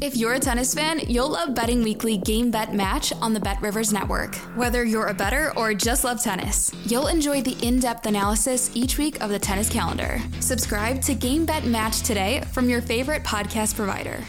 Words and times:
If 0.00 0.16
you're 0.16 0.32
a 0.32 0.40
tennis 0.40 0.74
fan, 0.74 1.00
you'll 1.06 1.28
love 1.28 1.54
Betting 1.54 1.82
Weekly 1.82 2.16
Game 2.16 2.50
Bet 2.50 2.74
Match 2.74 3.12
on 3.20 3.34
the 3.34 3.40
Bet 3.40 3.60
Rivers 3.60 3.92
Network. 3.92 4.34
Whether 4.56 4.84
you're 4.84 5.08
a 5.08 5.14
better 5.14 5.52
or 5.56 5.74
just 5.74 6.02
love 6.02 6.20
tennis, 6.22 6.72
you'll 6.86 7.08
enjoy 7.08 7.42
the 7.42 7.56
in 7.64 7.78
depth 7.78 8.06
analysis 8.06 8.70
each 8.74 8.96
week 8.98 9.20
of 9.22 9.30
the 9.30 9.38
tennis 9.38 9.68
calendar. 9.68 10.20
Subscribe 10.40 11.02
to 11.02 11.14
Game 11.14 11.44
Bet 11.44 11.66
Match 11.66 12.00
today 12.00 12.42
from 12.52 12.68
your 12.68 12.80
favorite 12.80 13.22
podcast 13.22 13.76
provider. 13.76 14.24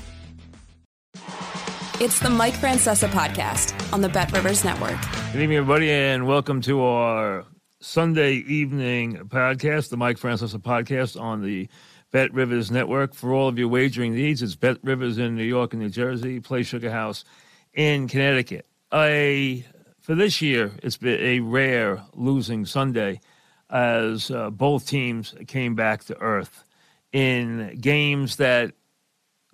It's 1.99 2.19
the 2.19 2.30
Mike 2.30 2.55
Francesa 2.55 3.07
podcast 3.07 3.93
on 3.93 4.02
the 4.02 4.09
Bet 4.09 4.31
Rivers 4.33 4.63
Network. 4.63 4.99
Good 5.31 5.41
evening, 5.43 5.57
everybody, 5.57 5.89
and 5.89 6.27
welcome 6.27 6.61
to 6.61 6.81
our 6.81 7.45
Sunday 7.80 8.33
evening 8.33 9.17
podcast, 9.30 9.89
the 9.89 9.97
Mike 9.97 10.17
Francesa 10.17 10.59
podcast 10.59 11.19
on 11.19 11.41
the 11.41 11.69
Bet 12.13 12.31
Rivers 12.31 12.70
Network. 12.70 13.16
For 13.16 13.34
all 13.34 13.48
of 13.48 13.58
your 13.58 13.67
wagering 13.67 14.13
needs, 14.13 14.44
it's 14.44 14.55
Bet 14.55 14.77
Rivers 14.84 15.17
in 15.17 15.35
New 15.35 15.44
York 15.44 15.73
and 15.73 15.81
New 15.81 15.90
Jersey, 15.90 16.39
Play 16.39 16.62
Sugar 16.62 16.91
House 16.91 17.26
in 17.73 18.08
Connecticut. 18.08 18.67
A, 18.94 19.66
for 19.99 20.13
this 20.13 20.39
year, 20.39 20.73
it's 20.84 20.95
been 20.95 21.20
a 21.20 21.39
rare 21.39 22.03
losing 22.13 22.67
Sunday 22.67 23.20
as 23.67 24.30
uh, 24.30 24.52
both 24.52 24.88
teams 24.88 25.34
came 25.48 25.73
back 25.73 26.03
to 26.03 26.17
earth 26.20 26.64
in 27.11 27.80
games 27.81 28.36
that 28.36 28.73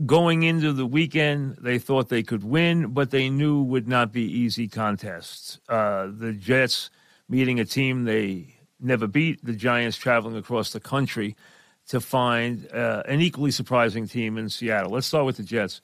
going 0.06 0.44
into 0.44 0.74
the 0.74 0.86
weekend 0.86 1.56
they 1.62 1.80
thought 1.80 2.10
they 2.10 2.24
could 2.24 2.44
win, 2.44 2.88
but 2.88 3.12
they 3.12 3.30
knew 3.30 3.62
would 3.64 3.88
not 3.88 4.12
be 4.12 4.24
easy 4.24 4.68
contests. 4.68 5.62
Uh, 5.70 6.08
the 6.12 6.34
Jets 6.34 6.90
meeting 7.30 7.58
a 7.58 7.64
team 7.64 8.04
they 8.04 8.56
never 8.82 9.08
beat, 9.08 9.46
the 9.46 9.54
Giants 9.54 9.96
traveling 9.96 10.36
across 10.36 10.74
the 10.74 10.82
country 10.82 11.38
to 11.90 12.00
find 12.00 12.72
uh, 12.72 13.04
an 13.08 13.20
equally 13.20 13.52
surprising 13.52 14.08
team 14.08 14.38
in 14.38 14.48
Seattle. 14.48 14.92
Let's 14.92 15.08
start 15.08 15.26
with 15.26 15.38
the 15.38 15.44
Jets. 15.44 15.82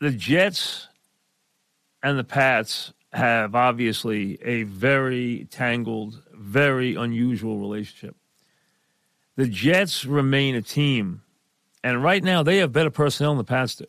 The 0.00 0.10
Jets 0.10 0.88
and 2.02 2.18
the 2.18 2.24
Pats 2.24 2.92
have 3.12 3.54
obviously 3.54 4.36
a 4.42 4.64
very 4.64 5.46
tangled, 5.50 6.22
very 6.34 6.96
unusual 6.96 7.58
relationship. 7.58 8.16
The 9.36 9.46
Jets 9.46 10.04
remain 10.04 10.56
a 10.56 10.62
team, 10.62 11.22
and 11.84 12.02
right 12.02 12.22
now 12.22 12.42
they 12.42 12.58
have 12.58 12.72
better 12.72 12.90
personnel 12.90 13.32
than 13.32 13.38
the 13.38 13.44
Pats 13.44 13.76
do, 13.76 13.86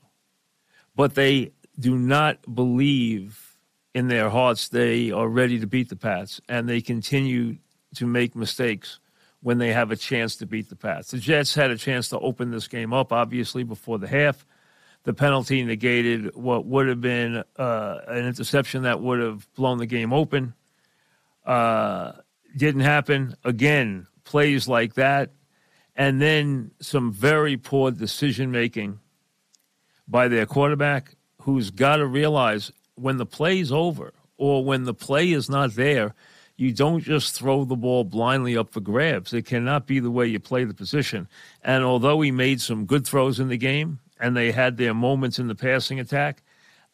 but 0.95 1.15
they 1.15 1.51
do 1.79 1.97
not 1.97 2.37
believe 2.53 3.57
in 3.95 4.07
their 4.07 4.29
hearts 4.29 4.67
they 4.67 5.11
are 5.11 5.27
ready 5.27 5.59
to 5.59 5.67
beat 5.67 5.89
the 5.89 5.95
Pats, 5.95 6.39
and 6.47 6.69
they 6.69 6.79
continue 6.79 7.57
to 7.95 8.05
make 8.05 8.35
mistakes 8.35 8.99
when 9.41 9.57
they 9.57 9.71
have 9.71 9.91
a 9.91 9.95
chance 9.95 10.35
to 10.37 10.45
beat 10.45 10.69
the 10.69 10.75
Pats. 10.75 11.11
The 11.11 11.19
Jets 11.19 11.53
had 11.53 11.71
a 11.71 11.77
chance 11.77 12.09
to 12.09 12.19
open 12.19 12.51
this 12.51 12.67
game 12.67 12.93
up, 12.93 13.13
obviously, 13.13 13.63
before 13.63 13.99
the 13.99 14.07
half. 14.07 14.45
The 15.03 15.13
penalty 15.13 15.63
negated 15.63 16.35
what 16.35 16.65
would 16.65 16.87
have 16.87 16.99
been 16.99 17.43
uh, 17.57 17.97
an 18.07 18.25
interception 18.25 18.83
that 18.83 18.99
would 18.99 19.19
have 19.19 19.47
blown 19.53 19.77
the 19.77 19.85
game 19.85 20.11
open. 20.11 20.53
Uh, 21.45 22.13
didn't 22.57 22.81
happen. 22.81 23.35
Again, 23.43 24.07
plays 24.25 24.67
like 24.67 24.95
that. 24.95 25.31
And 25.95 26.21
then 26.21 26.71
some 26.81 27.11
very 27.11 27.57
poor 27.57 27.91
decision 27.91 28.51
making 28.51 28.99
by 30.07 30.27
their 30.27 30.45
quarterback, 30.45 31.15
who's 31.41 31.71
got 31.71 31.97
to 31.97 32.05
realize 32.05 32.71
when 32.95 33.17
the 33.17 33.25
play's 33.25 33.71
over 33.71 34.13
or 34.37 34.63
when 34.63 34.83
the 34.83 34.93
play 34.93 35.31
is 35.31 35.49
not 35.49 35.75
there, 35.75 36.13
you 36.57 36.73
don't 36.73 37.01
just 37.01 37.35
throw 37.35 37.63
the 37.63 37.75
ball 37.75 38.03
blindly 38.03 38.57
up 38.57 38.71
for 38.71 38.81
grabs. 38.81 39.31
It 39.31 39.45
cannot 39.45 39.85
be 39.85 39.99
the 39.99 40.11
way 40.11 40.25
you 40.25 40.39
play 40.39 40.63
the 40.63 40.73
position. 40.73 41.27
And 41.63 41.83
although 41.83 42.19
he 42.21 42.31
made 42.31 42.61
some 42.61 42.85
good 42.85 43.05
throws 43.05 43.39
in 43.39 43.47
the 43.47 43.57
game 43.57 43.99
and 44.19 44.35
they 44.35 44.51
had 44.51 44.77
their 44.77 44.95
moments 44.95 45.37
in 45.37 45.47
the 45.47 45.55
passing 45.55 45.99
attack, 45.99 46.41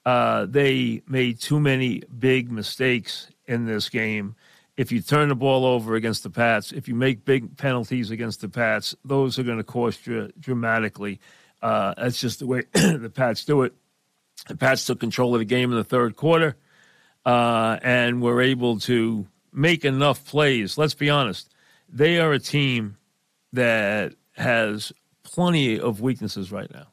uh, 0.05 0.45
they 0.47 1.01
made 1.07 1.39
too 1.39 1.61
many 1.61 2.03
big 2.19 2.51
mistakes 2.51 3.29
in 3.45 3.65
this 3.65 3.87
game. 3.87 4.35
If 4.75 4.91
you 4.91 5.01
turn 5.01 5.29
the 5.29 5.35
ball 5.35 5.65
over 5.65 5.95
against 5.95 6.23
the 6.23 6.29
Pats, 6.29 6.73
if 6.73 6.89
you 6.89 6.95
make 6.95 7.23
big 7.23 7.55
penalties 7.55 8.11
against 8.11 8.41
the 8.41 8.49
Pats, 8.49 8.95
those 9.05 9.39
are 9.39 9.43
going 9.43 9.59
to 9.59 9.63
cost 9.63 10.05
you 10.07 10.29
dramatically. 10.37 11.21
Uh, 11.61 11.93
that's 11.95 12.19
just 12.19 12.39
the 12.39 12.47
way 12.47 12.63
the 12.73 13.11
Pats 13.13 13.45
do 13.45 13.61
it. 13.61 13.73
The 14.47 14.57
Pats 14.57 14.85
took 14.85 14.99
control 14.99 15.33
of 15.33 15.39
the 15.39 15.45
game 15.45 15.71
in 15.71 15.77
the 15.77 15.85
third 15.85 16.17
quarter 16.17 16.57
uh, 17.25 17.77
and 17.81 18.21
were 18.21 18.41
able 18.41 18.79
to 18.81 19.27
make 19.53 19.85
enough 19.85 20.25
plays. 20.25 20.77
Let's 20.77 20.93
be 20.93 21.09
honest. 21.09 21.53
They 21.89 22.19
are 22.19 22.33
a 22.33 22.39
team 22.39 22.97
that 23.51 24.13
has 24.33 24.91
plenty 25.23 25.79
of 25.79 26.01
weaknesses 26.01 26.51
right 26.51 26.71
now. 26.73 26.87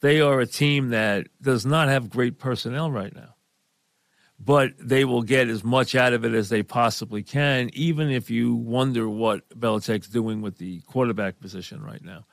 They 0.00 0.20
are 0.20 0.40
a 0.40 0.46
team 0.46 0.88
that 0.90 1.26
does 1.42 1.66
not 1.66 1.88
have 1.88 2.08
great 2.08 2.38
personnel 2.38 2.90
right 2.90 3.14
now. 3.14 3.34
But 4.42 4.72
they 4.78 5.04
will 5.04 5.22
get 5.22 5.48
as 5.48 5.62
much 5.62 5.94
out 5.94 6.14
of 6.14 6.24
it 6.24 6.32
as 6.32 6.48
they 6.48 6.62
possibly 6.62 7.22
can, 7.22 7.68
even 7.74 8.10
if 8.10 8.30
you 8.30 8.54
wonder 8.54 9.06
what 9.06 9.46
Belichick's 9.50 10.08
doing 10.08 10.40
with 10.40 10.56
the 10.56 10.80
quarterback 10.86 11.40
position 11.40 11.82
right 11.82 12.02
now. 12.02 12.24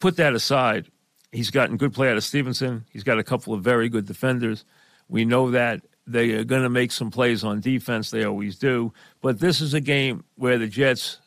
Put 0.00 0.16
that 0.16 0.34
aside. 0.34 0.90
He's 1.32 1.50
gotten 1.50 1.78
good 1.78 1.94
play 1.94 2.10
out 2.10 2.18
of 2.18 2.24
Stevenson. 2.24 2.84
He's 2.90 3.04
got 3.04 3.18
a 3.18 3.24
couple 3.24 3.54
of 3.54 3.62
very 3.62 3.88
good 3.88 4.06
defenders. 4.06 4.66
We 5.08 5.24
know 5.24 5.50
that. 5.52 5.80
They 6.06 6.32
are 6.32 6.44
going 6.44 6.62
to 6.62 6.70
make 6.70 6.92
some 6.92 7.10
plays 7.10 7.44
on 7.44 7.60
defense. 7.60 8.10
They 8.10 8.24
always 8.24 8.58
do. 8.58 8.92
But 9.22 9.40
this 9.40 9.60
is 9.60 9.72
a 9.72 9.80
game 9.80 10.24
where 10.36 10.58
the 10.58 10.66
Jets 10.66 11.18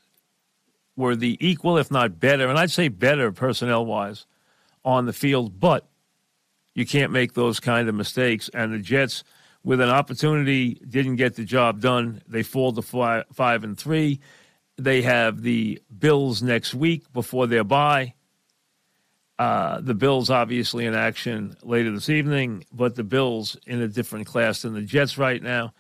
were 0.96 1.16
the 1.16 1.38
equal, 1.40 1.78
if 1.78 1.90
not 1.92 2.20
better, 2.20 2.48
and 2.48 2.58
I'd 2.58 2.72
say 2.72 2.88
better 2.88 3.32
personnel 3.32 3.86
wise 3.86 4.26
on 4.86 5.06
the 5.06 5.14
field. 5.14 5.60
But 5.60 5.88
you 6.74 6.86
can't 6.86 7.12
make 7.12 7.34
those 7.34 7.60
kind 7.60 7.90
of 7.90 7.96
mistakes. 7.96 8.50
And 8.54 8.74
the 8.74 8.80
Jets, 8.80 9.24
with 9.64 9.82
an 9.82 9.90
opportunity, 9.90 10.76
didn't 10.76 11.16
get 11.16 11.36
the 11.36 11.44
job 11.44 11.82
done. 11.82 12.22
They 12.28 12.44
fall 12.44 12.72
to 12.74 12.82
five, 12.84 13.26
five 13.34 13.64
and 13.64 13.78
three. 13.78 14.20
They 14.78 15.02
have 15.02 15.42
the 15.42 15.82
Bills 15.98 16.44
next 16.44 16.76
week 16.76 17.12
before 17.14 17.48
their 17.48 17.64
bye. 17.64 18.14
Uh, 19.40 19.82
the 19.82 19.94
Bills 19.94 20.30
obviously 20.30 20.86
in 20.86 20.96
action 20.96 21.56
later 21.62 21.92
this 21.92 22.10
evening, 22.10 22.66
but 22.72 22.96
the 22.96 23.04
Bills 23.04 23.56
in 23.68 23.82
a 23.82 23.88
different 23.88 24.26
class 24.26 24.64
than 24.64 24.74
the 24.74 24.82
Jets 24.82 25.18
right 25.18 25.42
now. 25.42 25.74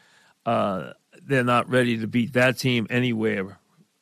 Uh, 0.46 0.94
they're 1.24 1.44
not 1.44 1.70
ready 1.70 1.98
to 1.98 2.08
beat 2.08 2.34
that 2.34 2.60
team 2.60 2.88
anywhere. 2.90 3.60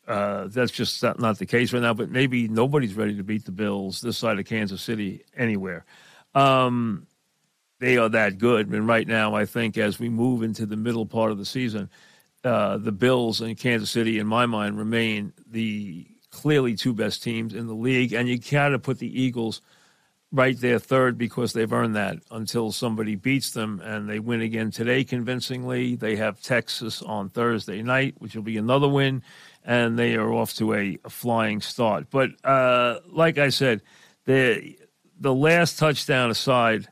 Uh, 0.07 0.47
that's 0.47 0.71
just 0.71 1.01
not, 1.01 1.39
the 1.39 1.45
case 1.45 1.73
right 1.73 1.81
now, 1.81 1.93
but 1.93 2.09
maybe 2.11 2.47
nobody's 2.47 2.93
ready 2.93 3.15
to 3.15 3.23
beat 3.23 3.45
the 3.45 3.51
Bills 3.51 4.01
this 4.01 4.17
side 4.17 4.37
of 4.37 4.45
Kansas 4.45 4.81
City 4.81 5.23
anywhere. 5.35 5.85
Um, 6.35 7.07
they 7.79 7.97
are 7.97 8.09
that 8.09 8.37
good. 8.37 8.69
And 8.69 8.87
right 8.87 9.07
now, 9.07 9.33
I 9.33 9.45
think 9.45 9.77
as 9.77 9.99
we 9.99 10.09
move 10.09 10.43
into 10.43 10.65
the 10.65 10.77
middle 10.77 11.05
part 11.05 11.31
of 11.31 11.37
the 11.37 11.45
season, 11.45 11.89
uh, 12.43 12.77
the 12.77 12.91
Bills 12.91 13.41
and 13.41 13.57
Kansas 13.57 13.89
City, 13.89 14.19
in 14.19 14.27
my 14.27 14.45
mind, 14.45 14.77
remain 14.77 15.33
the 15.49 16.05
clearly 16.35 16.75
two 16.75 16.93
best 16.93 17.23
teams 17.23 17.53
in 17.53 17.65
the 17.67 17.73
league, 17.73 18.11
and 18.11 18.27
you 18.27 18.37
got 18.37 18.69
to 18.69 18.79
put 18.79 18.99
the 18.99 19.21
Eagles 19.21 19.61
right 20.33 20.59
there 20.59 20.79
third 20.79 21.17
because 21.17 21.53
they've 21.53 21.71
earned 21.71 21.95
that 21.95 22.17
until 22.29 22.71
somebody 22.73 23.15
beats 23.15 23.51
them 23.51 23.79
and 23.79 24.09
they 24.09 24.19
win 24.19 24.41
again 24.41 24.69
today 24.69 25.05
convincingly. 25.05 25.95
They 25.95 26.17
have 26.17 26.41
Texans 26.41 27.01
on 27.01 27.29
Thursday 27.29 27.81
night, 27.81 28.15
which 28.19 28.35
will 28.35 28.43
be 28.43 28.57
another 28.57 28.89
win, 28.89 29.23
and 29.63 29.97
they 29.97 30.15
are 30.15 30.31
off 30.33 30.53
to 30.55 30.73
a, 30.73 30.99
a 31.05 31.09
flying 31.09 31.61
start. 31.61 32.07
But 32.11 32.31
uh, 32.43 32.99
like 33.09 33.37
I 33.37 33.49
said, 33.49 33.81
the 34.25 34.77
the 35.17 35.33
last 35.33 35.79
touchdown 35.79 36.29
aside, 36.29 36.89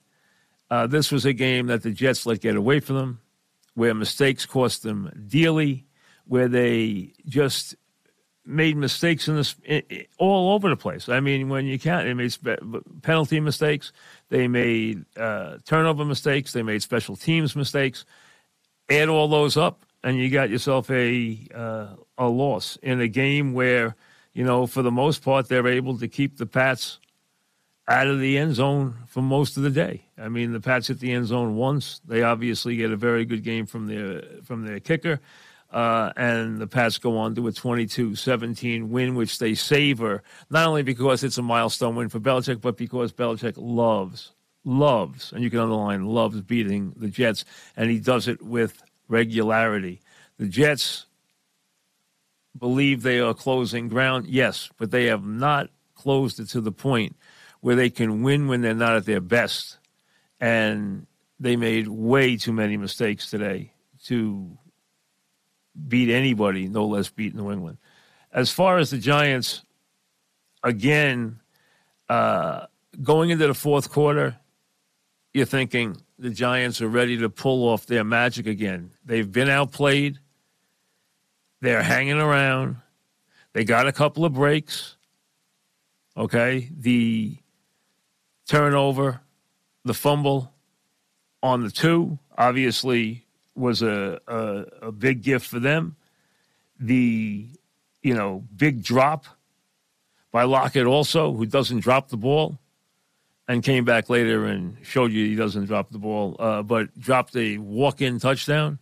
uh, 0.71 0.87
this 0.87 1.11
was 1.11 1.25
a 1.25 1.33
game 1.33 1.67
that 1.67 1.83
the 1.83 1.91
Jets 1.91 2.25
let 2.25 2.39
get 2.39 2.55
away 2.55 2.79
from 2.79 2.95
them, 2.95 3.19
where 3.73 3.93
mistakes 3.93 4.45
cost 4.45 4.83
them 4.83 5.11
dearly, 5.27 5.85
where 6.25 6.47
they 6.47 7.11
just 7.27 7.75
made 8.45 8.75
mistakes 8.77 9.27
in 9.27 9.35
this 9.35 9.55
all 10.17 10.53
over 10.53 10.69
the 10.69 10.75
place. 10.75 11.09
I 11.09 11.19
mean, 11.19 11.49
when 11.49 11.65
you 11.65 11.79
count, 11.79 12.05
they 12.05 12.13
made 12.13 12.35
penalty 13.01 13.39
mistakes, 13.39 13.91
they 14.29 14.47
made 14.47 15.05
uh, 15.17 15.57
turnover 15.65 16.05
mistakes, 16.05 16.53
they 16.53 16.63
made 16.63 16.81
special 16.81 17.15
teams 17.15 17.55
mistakes. 17.55 18.05
Add 18.89 19.09
all 19.09 19.27
those 19.27 19.55
up, 19.55 19.85
and 20.03 20.17
you 20.17 20.29
got 20.29 20.49
yourself 20.49 20.89
a 20.91 21.39
uh, 21.53 21.95
a 22.17 22.27
loss 22.27 22.77
in 22.83 22.99
a 22.99 23.07
game 23.07 23.53
where 23.53 23.95
you 24.33 24.43
know 24.43 24.67
for 24.67 24.81
the 24.81 24.91
most 24.91 25.23
part 25.23 25.47
they're 25.47 25.67
able 25.67 25.97
to 25.99 26.07
keep 26.07 26.37
the 26.37 26.45
Pats 26.45 26.99
out 27.87 28.07
of 28.07 28.19
the 28.19 28.37
end 28.37 28.55
zone 28.55 28.95
for 29.07 29.21
most 29.21 29.57
of 29.57 29.63
the 29.63 29.69
day. 29.69 30.05
I 30.17 30.29
mean, 30.29 30.53
the 30.53 30.59
Pats 30.59 30.87
hit 30.87 30.99
the 30.99 31.11
end 31.11 31.27
zone 31.27 31.55
once. 31.55 32.01
They 32.05 32.23
obviously 32.23 32.75
get 32.75 32.91
a 32.91 32.97
very 32.97 33.25
good 33.25 33.43
game 33.43 33.65
from 33.65 33.87
their 33.87 34.23
from 34.43 34.65
their 34.65 34.79
kicker. 34.79 35.19
Uh, 35.73 36.13
and 36.15 36.59
the 36.59 36.67
Pats 36.67 36.99
go 36.99 37.17
on 37.17 37.33
to 37.33 37.47
a 37.47 37.51
22 37.51 38.15
17 38.15 38.91
win, 38.91 39.15
which 39.15 39.39
they 39.39 39.55
savor, 39.55 40.21
not 40.51 40.67
only 40.67 40.83
because 40.83 41.23
it's 41.23 41.39
a 41.39 41.41
milestone 41.41 41.95
win 41.95 42.09
for 42.09 42.19
Belichick, 42.19 42.61
but 42.61 42.77
because 42.77 43.11
Belichick 43.11 43.55
loves, 43.57 44.33
loves, 44.63 45.33
and 45.33 45.43
you 45.43 45.49
can 45.49 45.59
underline 45.59 46.05
loves 46.05 46.39
beating 46.41 46.93
the 46.95 47.07
Jets, 47.07 47.43
and 47.75 47.89
he 47.89 47.99
does 47.99 48.27
it 48.27 48.39
with 48.43 48.83
regularity. 49.07 49.99
The 50.37 50.47
Jets 50.47 51.07
believe 52.57 53.01
they 53.01 53.19
are 53.19 53.33
closing 53.33 53.87
ground, 53.87 54.27
yes, 54.27 54.69
but 54.77 54.91
they 54.91 55.05
have 55.05 55.25
not 55.25 55.69
closed 55.95 56.39
it 56.39 56.49
to 56.49 56.61
the 56.61 56.71
point 56.71 57.15
where 57.61 57.75
they 57.75 57.89
can 57.89 58.21
win 58.21 58.47
when 58.47 58.61
they're 58.61 58.75
not 58.75 58.95
at 58.95 59.05
their 59.05 59.21
best. 59.21 59.79
And 60.39 61.07
they 61.39 61.55
made 61.55 61.87
way 61.87 62.37
too 62.37 62.53
many 62.53 62.77
mistakes 62.77 63.29
today 63.29 63.73
to 64.05 64.57
beat 65.87 66.09
anybody, 66.09 66.67
no 66.67 66.85
less 66.85 67.09
beat 67.09 67.35
New 67.35 67.51
England. 67.51 67.77
As 68.31 68.49
far 68.49 68.77
as 68.77 68.89
the 68.89 68.97
Giants, 68.97 69.63
again, 70.63 71.39
uh, 72.09 72.65
going 73.01 73.29
into 73.29 73.47
the 73.47 73.53
fourth 73.53 73.91
quarter, 73.91 74.37
you're 75.33 75.45
thinking 75.45 75.97
the 76.19 76.29
Giants 76.29 76.81
are 76.81 76.87
ready 76.87 77.17
to 77.17 77.29
pull 77.29 77.67
off 77.67 77.85
their 77.85 78.03
magic 78.03 78.47
again. 78.47 78.91
They've 79.05 79.29
been 79.29 79.49
outplayed. 79.49 80.19
They're 81.61 81.83
hanging 81.83 82.19
around. 82.19 82.77
They 83.53 83.63
got 83.63 83.87
a 83.87 83.91
couple 83.91 84.25
of 84.25 84.33
breaks. 84.33 84.95
Okay. 86.15 86.69
The 86.77 87.37
turnover, 88.47 89.21
the 89.85 89.93
fumble 89.93 90.53
on 91.41 91.63
the 91.63 91.71
two, 91.71 92.19
obviously 92.37 93.22
was 93.55 93.81
a, 93.81 94.19
a, 94.27 94.65
a 94.87 94.91
big 94.91 95.21
gift 95.21 95.47
for 95.47 95.59
them. 95.59 95.95
The, 96.79 97.47
you 98.01 98.13
know, 98.13 98.43
big 98.55 98.83
drop 98.83 99.25
by 100.31 100.43
Lockett 100.43 100.85
also, 100.85 101.33
who 101.33 101.45
doesn't 101.45 101.81
drop 101.81 102.09
the 102.09 102.17
ball 102.17 102.57
and 103.47 103.63
came 103.63 103.85
back 103.85 104.09
later 104.09 104.45
and 104.45 104.77
showed 104.83 105.11
you 105.11 105.27
he 105.27 105.35
doesn't 105.35 105.65
drop 105.65 105.91
the 105.91 105.99
ball, 105.99 106.35
uh, 106.39 106.63
but 106.63 106.97
dropped 106.99 107.35
a 107.35 107.57
walk-in 107.57 108.19
touchdown. 108.19 108.79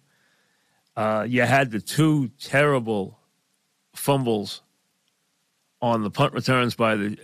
Uh, 0.95 1.25
you 1.27 1.41
had 1.41 1.71
the 1.71 1.81
two 1.81 2.29
terrible 2.39 3.17
fumbles 3.93 4.61
on 5.81 6.03
the 6.03 6.11
punt 6.11 6.33
returns 6.33 6.75
by 6.75 6.95
the 6.95 7.17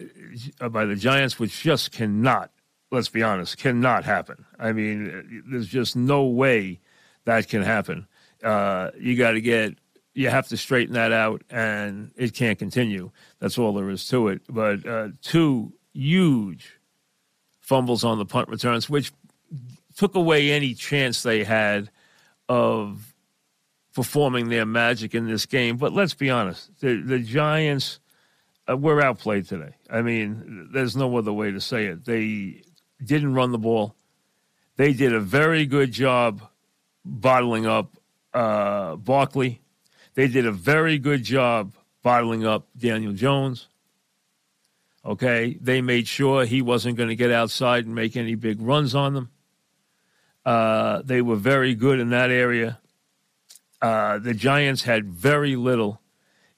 uh, 0.60 0.70
by 0.70 0.86
the 0.86 0.96
Giants, 0.96 1.38
which 1.38 1.62
just 1.62 1.92
cannot, 1.92 2.52
let's 2.92 3.10
be 3.10 3.22
honest, 3.22 3.58
cannot 3.58 4.04
happen. 4.04 4.46
I 4.58 4.72
mean, 4.72 5.44
there's 5.50 5.68
just 5.68 5.96
no 5.96 6.26
way 6.26 6.80
that 7.28 7.50
can 7.50 7.62
happen. 7.62 8.08
Uh, 8.42 8.90
you 8.98 9.18
got 9.18 9.32
to 9.32 9.42
get, 9.42 9.76
you 10.14 10.30
have 10.30 10.48
to 10.48 10.56
straighten 10.56 10.94
that 10.94 11.12
out, 11.12 11.44
and 11.50 12.12
it 12.16 12.34
can't 12.34 12.58
continue. 12.58 13.12
That's 13.40 13.58
all 13.58 13.74
there 13.74 13.90
is 13.90 14.08
to 14.08 14.30
it. 14.30 14.42
But 14.50 14.86
uh, 14.88 15.10
two 15.22 15.74
huge 15.94 16.80
fumbles 17.60 18.06
on 18.06 18.18
the 18.18 18.26
punt 18.26 18.48
returns, 18.48 18.90
which 18.90 19.12
took 19.98 20.16
away 20.16 20.52
any 20.52 20.74
chance 20.74 21.22
they 21.22 21.44
had 21.44 21.90
of 22.48 23.14
performing 23.94 24.48
their 24.48 24.66
magic 24.66 25.14
in 25.14 25.28
this 25.28 25.46
game. 25.46 25.76
But 25.76 25.92
let's 25.92 26.14
be 26.14 26.30
honest, 26.30 26.80
the, 26.80 27.02
the 27.02 27.20
Giants 27.20 28.00
uh, 28.70 28.78
were 28.78 29.02
outplayed 29.02 29.48
today. 29.50 29.76
I 29.90 30.02
mean, 30.02 30.70
there's 30.72 30.96
no 30.96 31.18
other 31.18 31.34
way 31.34 31.52
to 31.52 31.60
say 31.60 31.88
it. 31.88 32.06
They 32.06 32.62
didn't 33.04 33.34
run 33.34 33.52
the 33.52 33.58
ball. 33.58 33.96
They 34.78 34.94
did 34.94 35.14
a 35.14 35.20
very 35.20 35.66
good 35.66 35.92
job 35.92 36.42
bottling 37.08 37.66
up 37.66 37.98
uh, 38.34 38.96
Barkley. 38.96 39.62
They 40.16 40.28
did 40.28 40.46
a 40.46 40.52
very 40.52 41.00
good 41.00 41.24
job 41.24 41.74
bottling 42.04 42.46
up 42.46 42.68
Daniel 42.78 43.14
Jones. 43.14 43.68
Okay, 45.06 45.58
they 45.62 45.82
made 45.82 46.08
sure 46.08 46.44
he 46.46 46.62
wasn't 46.62 46.98
going 46.98 47.10
to 47.10 47.16
get 47.16 47.32
outside 47.32 47.86
and 47.86 47.96
make 47.96 48.18
any 48.18 48.36
big 48.36 48.62
runs 48.62 48.94
on 48.94 49.14
them. 49.14 49.32
Uh, 50.46 51.02
they 51.04 51.22
were 51.22 51.36
very 51.36 51.76
good 51.76 52.00
in 52.00 52.10
that 52.10 52.30
area. 52.30 52.80
Uh, 53.82 54.18
the 54.20 54.34
Giants 54.34 54.84
had 54.84 55.06
very 55.06 55.56
little 55.56 56.02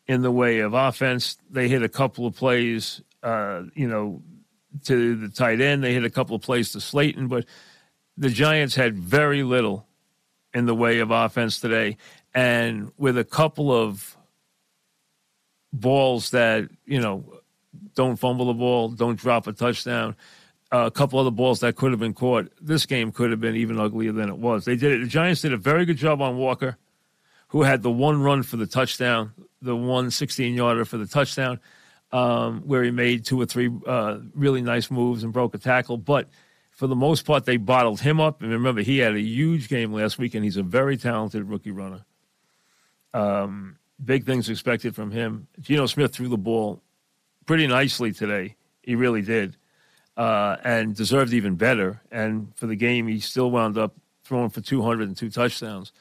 in 0.08 0.22
the 0.22 0.32
way 0.32 0.60
of 0.60 0.74
offense. 0.74 1.38
They 1.50 1.68
hit 1.68 1.84
a 1.84 1.90
couple 1.90 2.26
of 2.26 2.36
plays, 2.36 3.02
uh, 3.22 3.64
you 3.76 3.88
know, 3.88 4.24
to 4.86 5.16
the 5.16 5.30
tight 5.30 5.62
end. 5.62 5.84
They 5.84 5.94
hit 5.94 6.06
a 6.06 6.10
couple 6.10 6.36
of 6.36 6.42
plays 6.42 6.72
to 6.72 6.82
Slayton, 6.82 7.28
but 7.28 7.46
the 8.18 8.30
Giants 8.30 8.76
had 8.76 8.98
very 8.98 9.44
little 9.44 9.88
in 10.54 10.66
the 10.66 10.76
way 10.76 11.00
of 11.00 11.12
offense 11.12 11.60
today. 11.60 11.98
And 12.34 12.92
with 12.98 13.18
a 13.18 13.24
couple 13.24 13.72
of 13.72 14.18
balls 15.72 16.32
that, 16.32 16.70
you 16.86 17.00
know, 17.00 17.42
don't 17.96 18.18
fumble 18.18 18.48
the 18.48 18.54
ball, 18.54 18.90
don't 18.90 19.20
drop 19.20 19.48
a 19.48 19.54
touchdown. 19.54 20.16
Uh, 20.72 20.86
a 20.86 20.92
couple 20.92 21.18
other 21.18 21.32
balls 21.32 21.62
that 21.62 21.76
could 21.76 21.92
have 21.92 22.00
been 22.00 22.14
caught. 22.14 22.52
This 22.62 22.86
game 22.86 23.12
could 23.12 23.32
have 23.32 23.40
been 23.40 23.56
even 23.56 23.80
uglier 23.80 24.12
than 24.12 24.30
it 24.30 24.38
was. 24.38 24.66
They 24.66 24.76
did 24.76 24.92
it. 24.92 25.00
The 25.00 25.08
Giants 25.08 25.42
did 25.42 25.52
a 25.52 25.58
very 25.58 25.84
good 25.84 25.98
job 25.98 26.22
on 26.22 26.38
Walker, 26.38 26.78
who 27.48 27.64
had 27.64 27.82
the 27.82 27.90
one 27.90 28.22
run 28.22 28.44
for 28.44 28.58
the 28.58 28.68
touchdown, 28.68 29.32
the 29.64 29.76
one 29.76 30.12
16 30.12 30.54
yarder 30.54 30.86
for 30.86 30.98
the 30.98 31.08
touchdown, 31.08 31.60
um, 32.12 32.62
where 32.68 32.84
he 32.84 32.92
made 32.92 33.26
two 33.26 33.42
or 33.42 33.48
three 33.48 33.72
uh, 33.88 34.20
really 34.36 34.62
nice 34.62 34.92
moves 34.92 35.24
and 35.24 35.34
broke 35.34 35.56
a 35.56 35.58
tackle. 35.58 35.98
But 35.98 36.28
for 36.80 36.88
the 36.88 36.96
most 36.96 37.26
part, 37.26 37.44
they 37.44 37.58
bottled 37.58 38.00
him 38.00 38.22
up. 38.22 38.42
And 38.42 38.54
remember, 38.54 38.82
he 38.82 39.00
had 39.00 39.14
a 39.14 39.20
huge 39.20 39.68
game 39.68 39.92
last 39.92 40.18
week, 40.18 40.34
and 40.34 40.46
he's 40.46 40.56
a 40.56 40.64
very 40.64 40.96
talented 40.96 41.44
rookie 41.44 41.72
runner. 41.72 42.06
Um, 43.14 43.76
big 44.02 44.26
things 44.26 44.50
expected 44.50 44.96
from 44.96 45.12
him. 45.12 45.48
Geno 45.60 45.88
Smith 45.88 46.14
threw 46.14 46.30
the 46.30 46.38
ball 46.38 46.82
pretty 47.46 47.68
nicely 47.68 48.14
today. 48.14 48.56
He 48.82 48.96
really 48.96 49.22
did, 49.22 49.58
uh, 50.16 50.56
and 50.64 50.96
deserved 50.96 51.34
even 51.34 51.56
better. 51.56 52.02
And 52.14 52.56
for 52.56 52.66
the 52.66 52.78
game, 52.78 53.08
he 53.08 53.20
still 53.20 53.52
wound 53.52 53.78
up 53.78 53.94
throwing 54.24 54.50
for 54.50 54.62
202 54.62 55.30
touchdowns. 55.32 55.92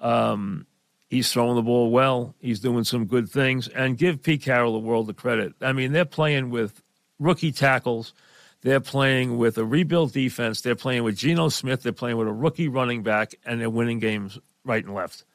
Um, 0.00 0.66
he's 1.10 1.30
throwing 1.30 1.54
the 1.54 1.62
ball 1.62 1.92
well. 1.92 2.34
He's 2.40 2.58
doing 2.58 2.82
some 2.82 3.04
good 3.04 3.28
things. 3.30 3.68
And 3.68 3.96
give 3.96 4.20
Pete 4.20 4.42
Carroll 4.42 4.72
the 4.72 4.80
world 4.80 5.08
of 5.08 5.14
credit. 5.14 5.54
I 5.60 5.72
mean, 5.72 5.92
they're 5.92 6.04
playing 6.04 6.50
with 6.50 6.82
rookie 7.20 7.52
tackles. 7.52 8.14
They're 8.64 8.80
playing 8.80 9.36
with 9.36 9.58
a 9.58 9.64
rebuilt 9.64 10.14
defense. 10.14 10.62
They're 10.62 10.74
playing 10.74 11.02
with 11.04 11.18
Geno 11.18 11.50
Smith. 11.50 11.82
They're 11.82 11.92
playing 11.92 12.16
with 12.16 12.28
a 12.28 12.32
rookie 12.32 12.68
running 12.68 13.02
back, 13.02 13.34
and 13.44 13.60
they're 13.60 13.68
winning 13.68 13.98
games 13.98 14.38
right 14.64 14.82
and 14.82 14.94
left. 14.94 15.26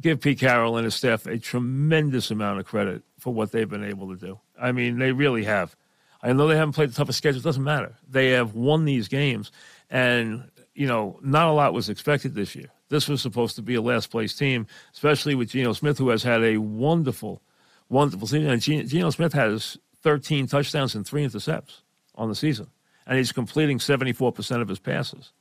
Give 0.00 0.18
Pete 0.18 0.40
Carroll 0.40 0.78
and 0.78 0.86
his 0.86 0.94
staff 0.94 1.26
a 1.26 1.38
tremendous 1.38 2.30
amount 2.30 2.58
of 2.58 2.64
credit 2.64 3.02
for 3.18 3.34
what 3.34 3.52
they've 3.52 3.68
been 3.68 3.84
able 3.84 4.08
to 4.08 4.16
do. 4.16 4.40
I 4.58 4.72
mean, 4.72 4.98
they 4.98 5.12
really 5.12 5.44
have. 5.44 5.76
I 6.22 6.32
know 6.32 6.48
they 6.48 6.56
haven't 6.56 6.72
played 6.72 6.88
the 6.88 6.94
toughest 6.94 7.18
schedule. 7.18 7.40
It 7.40 7.44
doesn't 7.44 7.62
matter. 7.62 7.96
They 8.08 8.30
have 8.30 8.54
won 8.54 8.86
these 8.86 9.08
games, 9.08 9.52
and 9.90 10.50
you 10.74 10.86
know, 10.86 11.20
not 11.22 11.48
a 11.48 11.52
lot 11.52 11.74
was 11.74 11.90
expected 11.90 12.34
this 12.34 12.56
year. 12.56 12.70
This 12.88 13.06
was 13.06 13.20
supposed 13.20 13.56
to 13.56 13.62
be 13.62 13.74
a 13.74 13.82
last 13.82 14.10
place 14.10 14.34
team, 14.34 14.66
especially 14.94 15.34
with 15.34 15.50
Geno 15.50 15.74
Smith, 15.74 15.98
who 15.98 16.08
has 16.08 16.22
had 16.22 16.42
a 16.42 16.56
wonderful, 16.56 17.42
wonderful 17.90 18.26
season. 18.26 18.48
And 18.48 18.62
Geno 18.62 19.10
Smith 19.10 19.34
has 19.34 19.76
13 20.02 20.46
touchdowns 20.46 20.94
and 20.94 21.06
three 21.06 21.22
intercepts 21.22 21.82
on 22.14 22.28
the 22.28 22.34
season, 22.34 22.68
and 23.06 23.18
he's 23.18 23.32
completing 23.32 23.78
74% 23.78 24.60
of 24.60 24.68
his 24.68 24.78
passes. 24.78 25.32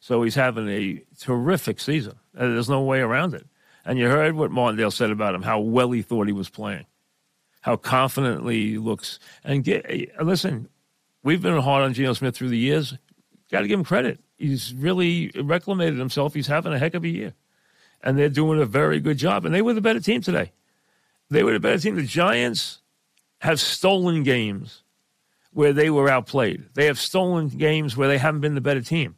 So 0.00 0.22
he's 0.22 0.34
having 0.34 0.68
a 0.68 1.02
terrific 1.18 1.78
season. 1.78 2.14
Uh, 2.36 2.48
there's 2.48 2.68
no 2.68 2.82
way 2.82 3.00
around 3.00 3.34
it. 3.34 3.46
And 3.84 3.98
you 3.98 4.08
heard 4.08 4.34
what 4.34 4.50
Martindale 4.50 4.90
said 4.90 5.10
about 5.10 5.34
him, 5.34 5.42
how 5.42 5.60
well 5.60 5.90
he 5.92 6.02
thought 6.02 6.26
he 6.26 6.32
was 6.32 6.48
playing 6.48 6.86
how 7.62 7.76
confidently 7.76 8.70
he 8.70 8.78
looks. 8.78 9.18
And 9.42 9.64
get, 9.64 9.86
uh, 9.88 10.22
listen, 10.22 10.68
we've 11.22 11.40
been 11.40 11.56
hard 11.58 11.84
on 11.84 11.94
Geno 11.94 12.12
Smith 12.12 12.36
through 12.36 12.50
the 12.50 12.58
years. 12.58 12.96
Got 13.50 13.62
to 13.62 13.68
give 13.68 13.78
him 13.78 13.84
credit. 13.84 14.20
He's 14.36 14.74
really 14.74 15.30
reclamated 15.30 15.98
himself. 15.98 16.34
He's 16.34 16.48
having 16.48 16.72
a 16.72 16.78
heck 16.78 16.94
of 16.94 17.04
a 17.04 17.08
year. 17.08 17.34
And 18.02 18.18
they're 18.18 18.28
doing 18.28 18.60
a 18.60 18.66
very 18.66 18.98
good 19.00 19.16
job. 19.16 19.46
And 19.46 19.54
they 19.54 19.62
were 19.62 19.74
the 19.74 19.80
better 19.80 20.00
team 20.00 20.20
today. 20.20 20.52
They 21.30 21.44
were 21.44 21.52
the 21.52 21.60
better 21.60 21.78
team. 21.78 21.94
The 21.94 22.02
Giants 22.02 22.80
have 23.38 23.60
stolen 23.60 24.24
games 24.24 24.81
where 25.52 25.72
they 25.72 25.90
were 25.90 26.08
outplayed. 26.08 26.66
They 26.74 26.86
have 26.86 26.98
stolen 26.98 27.48
games 27.48 27.96
where 27.96 28.08
they 28.08 28.18
haven't 28.18 28.40
been 28.40 28.54
the 28.54 28.60
better 28.60 28.80
team. 28.80 29.16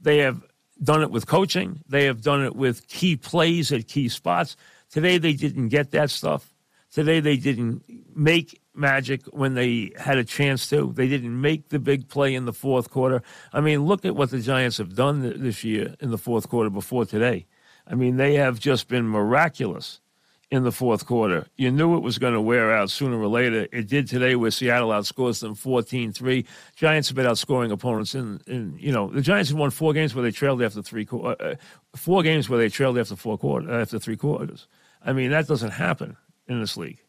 They 0.00 0.18
have 0.18 0.42
done 0.82 1.02
it 1.02 1.10
with 1.10 1.26
coaching. 1.26 1.80
They 1.88 2.04
have 2.04 2.22
done 2.22 2.44
it 2.44 2.54
with 2.54 2.86
key 2.88 3.16
plays 3.16 3.72
at 3.72 3.88
key 3.88 4.08
spots. 4.08 4.56
Today, 4.90 5.18
they 5.18 5.32
didn't 5.32 5.68
get 5.68 5.90
that 5.92 6.10
stuff. 6.10 6.52
Today 6.90 7.20
they 7.20 7.36
didn't 7.36 7.84
make 8.16 8.60
magic 8.74 9.26
when 9.26 9.54
they 9.54 9.92
had 9.98 10.16
a 10.16 10.24
chance 10.24 10.68
to. 10.70 10.92
They 10.94 11.06
didn't 11.06 11.38
make 11.38 11.68
the 11.68 11.78
big 11.78 12.08
play 12.08 12.34
in 12.34 12.46
the 12.46 12.52
fourth 12.52 12.90
quarter. 12.90 13.22
I 13.52 13.60
mean, 13.60 13.84
look 13.84 14.04
at 14.04 14.16
what 14.16 14.30
the 14.30 14.40
Giants 14.40 14.78
have 14.78 14.94
done 14.94 15.20
this 15.42 15.64
year 15.64 15.94
in 16.00 16.10
the 16.10 16.18
fourth 16.18 16.48
quarter 16.48 16.70
before 16.70 17.04
today. 17.04 17.46
I 17.86 17.94
mean, 17.94 18.16
they 18.16 18.34
have 18.34 18.58
just 18.58 18.88
been 18.88 19.06
miraculous 19.06 20.00
in 20.50 20.64
the 20.64 20.72
fourth 20.72 21.04
quarter. 21.04 21.46
You 21.56 21.70
knew 21.70 21.96
it 21.96 22.02
was 22.02 22.18
going 22.18 22.32
to 22.32 22.40
wear 22.40 22.72
out 22.72 22.90
sooner 22.90 23.20
or 23.20 23.28
later. 23.28 23.68
It 23.70 23.86
did 23.86 24.08
today 24.08 24.34
where 24.34 24.50
Seattle 24.50 24.88
outscores 24.88 25.40
them 25.40 25.54
14-3. 25.54 26.46
Giants 26.74 27.08
have 27.08 27.16
been 27.16 27.26
outscoring 27.26 27.70
opponents 27.70 28.14
in, 28.14 28.40
in 28.46 28.76
you 28.78 28.90
know, 28.90 29.08
the 29.10 29.20
Giants 29.20 29.50
have 29.50 29.58
won 29.58 29.70
four 29.70 29.92
games 29.92 30.14
where 30.14 30.22
they 30.22 30.30
trailed 30.30 30.62
after 30.62 30.80
three 30.80 31.06
uh, 31.12 31.16
uh, 31.16 31.54
four 31.94 32.22
games 32.22 32.48
where 32.48 32.58
they 32.58 32.70
trailed 32.70 32.98
after 32.98 33.14
four 33.14 33.36
quarter, 33.36 33.70
uh, 33.70 33.82
after 33.82 33.98
three 33.98 34.16
quarters. 34.16 34.68
I 35.04 35.12
mean, 35.12 35.30
that 35.30 35.46
doesn't 35.46 35.72
happen 35.72 36.16
in 36.46 36.60
this 36.60 36.76
league. 36.76 37.02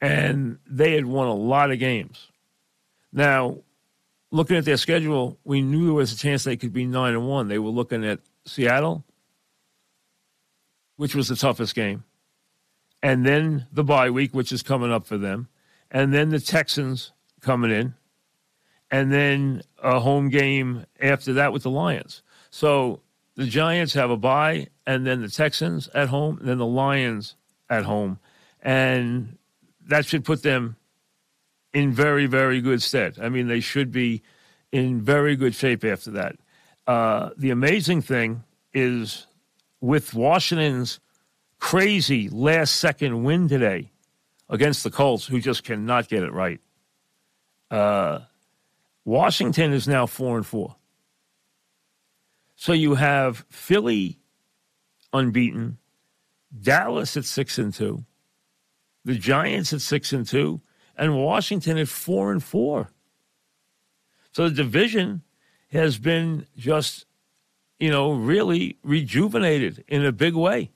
And 0.00 0.58
they 0.68 0.92
had 0.94 1.06
won 1.06 1.26
a 1.26 1.34
lot 1.34 1.72
of 1.72 1.80
games. 1.80 2.28
Now, 3.12 3.58
looking 4.30 4.56
at 4.56 4.64
their 4.64 4.76
schedule, 4.76 5.38
we 5.42 5.62
knew 5.62 5.86
there 5.86 5.94
was 5.94 6.12
a 6.12 6.16
chance 6.16 6.44
they 6.44 6.56
could 6.56 6.72
be 6.72 6.86
9 6.86 7.14
and 7.14 7.26
1. 7.26 7.48
They 7.48 7.58
were 7.58 7.70
looking 7.70 8.04
at 8.04 8.20
Seattle, 8.44 9.04
which 10.96 11.14
was 11.14 11.28
the 11.28 11.36
toughest 11.36 11.74
game 11.74 12.04
and 13.06 13.24
then 13.24 13.64
the 13.70 13.84
bye 13.84 14.10
week, 14.10 14.34
which 14.34 14.50
is 14.50 14.64
coming 14.64 14.90
up 14.90 15.06
for 15.06 15.16
them, 15.16 15.46
and 15.92 16.12
then 16.12 16.30
the 16.30 16.40
Texans 16.40 17.12
coming 17.40 17.70
in, 17.70 17.94
and 18.90 19.12
then 19.12 19.62
a 19.80 20.00
home 20.00 20.28
game 20.28 20.84
after 21.00 21.32
that 21.34 21.52
with 21.52 21.62
the 21.62 21.70
Lions. 21.70 22.24
So 22.50 23.02
the 23.36 23.46
Giants 23.46 23.94
have 23.94 24.10
a 24.10 24.16
bye, 24.16 24.66
and 24.88 25.06
then 25.06 25.22
the 25.22 25.28
Texans 25.28 25.88
at 25.94 26.08
home, 26.08 26.38
and 26.38 26.48
then 26.48 26.58
the 26.58 26.66
Lions 26.66 27.36
at 27.70 27.84
home, 27.84 28.18
and 28.60 29.38
that 29.86 30.04
should 30.04 30.24
put 30.24 30.42
them 30.42 30.74
in 31.72 31.92
very, 31.92 32.26
very 32.26 32.60
good 32.60 32.82
stead. 32.82 33.20
I 33.22 33.28
mean, 33.28 33.46
they 33.46 33.60
should 33.60 33.92
be 33.92 34.22
in 34.72 35.00
very 35.00 35.36
good 35.36 35.54
shape 35.54 35.84
after 35.84 36.10
that. 36.10 36.34
Uh, 36.88 37.30
the 37.36 37.50
amazing 37.50 38.02
thing 38.02 38.42
is 38.74 39.28
with 39.80 40.12
Washington's 40.12 40.98
crazy 41.58 42.28
last 42.28 42.76
second 42.76 43.24
win 43.24 43.48
today 43.48 43.90
against 44.48 44.84
the 44.84 44.90
Colts, 44.90 45.26
who 45.26 45.40
just 45.40 45.64
cannot 45.64 46.08
get 46.08 46.22
it 46.22 46.32
right. 46.32 46.60
Uh, 47.70 48.20
Washington 49.04 49.72
is 49.72 49.88
now 49.88 50.06
four 50.06 50.36
and 50.36 50.46
four. 50.46 50.76
So 52.54 52.72
you 52.72 52.94
have 52.94 53.44
Philly 53.50 54.18
unbeaten, 55.12 55.78
Dallas 56.60 57.16
at 57.16 57.24
six 57.24 57.58
and 57.58 57.72
two, 57.72 58.04
the 59.04 59.14
Giants 59.14 59.72
at 59.72 59.80
six 59.80 60.12
and 60.12 60.26
two, 60.26 60.60
and 60.96 61.16
Washington 61.16 61.78
at 61.78 61.88
four 61.88 62.32
and 62.32 62.42
four. 62.42 62.90
So 64.32 64.48
the 64.48 64.54
division 64.54 65.22
has 65.70 65.98
been 65.98 66.46
just, 66.56 67.06
you 67.78 67.90
know, 67.90 68.12
really 68.12 68.78
rejuvenated 68.82 69.84
in 69.88 70.04
a 70.04 70.12
big 70.12 70.34
way. 70.34 70.70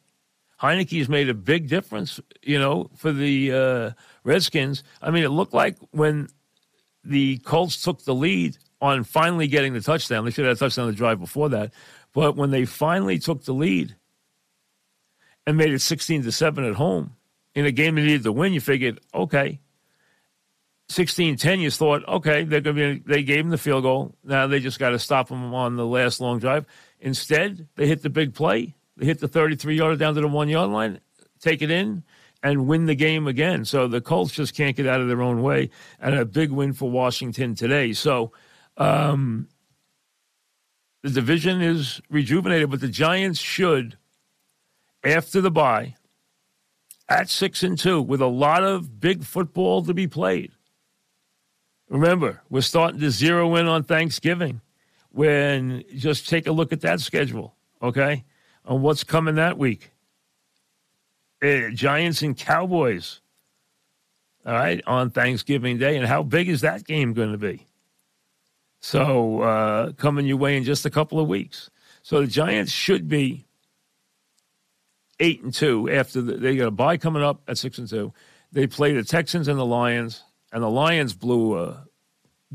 Heinicke's 0.61 1.09
made 1.09 1.29
a 1.29 1.35
big 1.35 1.69
difference, 1.69 2.21
you 2.43 2.59
know, 2.59 2.91
for 2.97 3.13
the 3.13 3.53
uh, 3.53 3.91
Redskins. 4.25 4.83
I 5.01 5.11
mean, 5.11 5.25
it 5.25 5.31
looked 5.31 5.55
like 5.55 5.77
when 5.91 6.29
the 7.03 7.39
Colts 7.39 7.83
took 7.83 8.05
the 8.05 8.15
lead 8.15 8.59
on 8.81 9.05
finally 9.05 9.49
getting 9.49 9.73
the 9.73 9.81
touchdown, 9.81 10.25
they 10.25 10.31
should 10.31 10.45
have 10.45 10.59
had 10.59 10.67
a 10.67 10.69
touchdown 10.69 10.87
the 10.87 10.93
drive 10.93 11.19
before 11.19 11.49
that. 11.51 11.73
But 12.13 12.37
when 12.37 12.51
they 12.51 12.67
finally 12.67 13.19
took 13.19 13.45
the 13.45 13.55
lead 13.55 13.97
and 15.47 15.57
made 15.57 15.73
it 15.73 15.81
16 15.81 16.25
to 16.25 16.33
7 16.33 16.65
at 16.65 16.75
home 16.75 17.17
in 17.55 17.65
a 17.65 17.73
game 17.73 17.95
they 17.95 18.03
needed 18.03 18.25
to 18.25 18.33
win, 18.33 18.53
you 18.53 18.61
figured, 18.61 19.01
okay. 19.15 19.61
16 20.91 21.37
10, 21.37 21.61
you 21.61 21.71
thought, 21.71 22.07
okay, 22.07 22.45
they're 22.45 22.61
going 22.61 22.77
to 22.77 22.95
be, 22.97 23.03
they 23.07 23.23
gave 23.23 23.45
them 23.45 23.51
the 23.51 23.59
field 23.59 23.85
goal. 23.85 24.17
Now 24.25 24.47
they 24.47 24.61
just 24.61 24.79
got 24.79 24.91
to 24.91 24.99
stop 24.99 25.29
them 25.29 25.55
on 25.55 25.77
the 25.77 25.87
last 25.87 26.21
long 26.21 26.39
drive. 26.41 26.67
Instead, 26.99 27.69
they 27.77 27.87
hit 27.87 28.03
the 28.03 28.11
big 28.11 28.35
play 28.35 28.75
hit 29.01 29.21
the 29.21 29.29
33 29.29 29.77
yarder 29.77 29.97
down 29.97 30.15
to 30.15 30.21
the 30.21 30.29
one 30.29 30.49
yard 30.49 30.71
line, 30.71 31.01
take 31.41 31.63
it 31.63 31.71
in, 31.71 32.03
and 32.43 32.67
win 32.67 32.87
the 32.87 32.95
game 32.95 33.27
again. 33.27 33.65
So 33.65 33.87
the 33.87 34.01
Colts 34.01 34.33
just 34.33 34.55
can't 34.55 34.77
get 34.77 34.87
out 34.87 35.01
of 35.01 35.09
their 35.09 35.23
own 35.23 35.43
way. 35.43 35.71
And 36.01 36.15
a 36.15 36.25
big 36.25 36.51
win 36.51 36.73
for 36.73 36.91
Washington 36.91 37.55
today. 37.55 37.93
So 37.93 38.33
um, 38.77 39.49
the 41.03 41.11
division 41.11 41.61
is 41.61 42.01
rejuvenated, 42.11 42.71
but 42.71 42.81
the 42.81 42.89
Giants 42.89 43.41
should, 43.41 43.99
after 45.05 45.41
the 45.41 45.51
bye, 45.51 45.97
at 47.09 47.29
six 47.29 47.63
and 47.63 47.79
two, 47.79 48.01
with 48.01 48.21
a 48.21 48.27
lot 48.27 48.63
of 48.63 49.01
big 49.01 49.25
football 49.25 49.83
to 49.85 49.93
be 49.93 50.07
played. 50.07 50.53
Remember, 51.89 52.41
we're 52.49 52.61
starting 52.61 53.01
to 53.01 53.11
zero 53.11 53.57
in 53.57 53.67
on 53.67 53.83
Thanksgiving. 53.83 54.61
When 55.13 55.83
just 55.97 56.29
take 56.29 56.47
a 56.47 56.53
look 56.53 56.73
at 56.73 56.83
that 56.83 57.01
schedule, 57.01 57.57
okay? 57.83 58.25
On 58.65 58.83
what's 58.83 59.05
coming 59.05 59.37
that 59.37 59.59
week. 59.59 59.91
Uh, 61.43 61.71
Giants 61.71 62.23
and 62.23 62.37
Cowboys. 62.37 63.21
All 64.45 64.55
right, 64.55 64.83
on 64.87 65.11
Thanksgiving 65.11 65.79
Day. 65.79 65.97
And 65.97 66.07
how 66.07 66.23
big 66.23 66.49
is 66.49 66.63
that 66.63 66.85
game 66.85 67.13
going 67.13 67.33
to 67.33 67.39
be? 67.39 67.67
So, 68.81 69.43
uh, 69.43 69.93
coming 69.93 70.27
your 70.27 70.39
way 70.39 70.57
in 70.57 70.65
just 70.65 70.87
a 70.87 70.91
couple 70.91 71.21
of 71.21 71.29
weeks. 71.29 71.71
So, 72.03 72.23
the 72.23 72.27
Giants 72.27 72.73
should 72.73 73.09
be 73.09 73.47
eight 75.19 75.43
and 75.43 75.53
two 75.53 75.91
after 75.91 76.23
the, 76.23 76.39
they 76.39 76.57
got 76.57 76.69
a 76.69 76.71
bye 76.71 76.97
coming 76.97 77.23
up 77.23 77.43
at 77.47 77.59
six 77.59 77.77
and 77.77 77.89
two. 77.89 78.15
They 78.53 78.67
play 78.67 78.95
the 78.95 79.05
Texans 79.05 79.49
and 79.49 79.59
the 79.59 79.67
Lions, 79.67 80.23
and 80.53 80.63
the 80.63 80.71
Lions 80.71 81.13
blew 81.13 81.59
a 81.59 81.85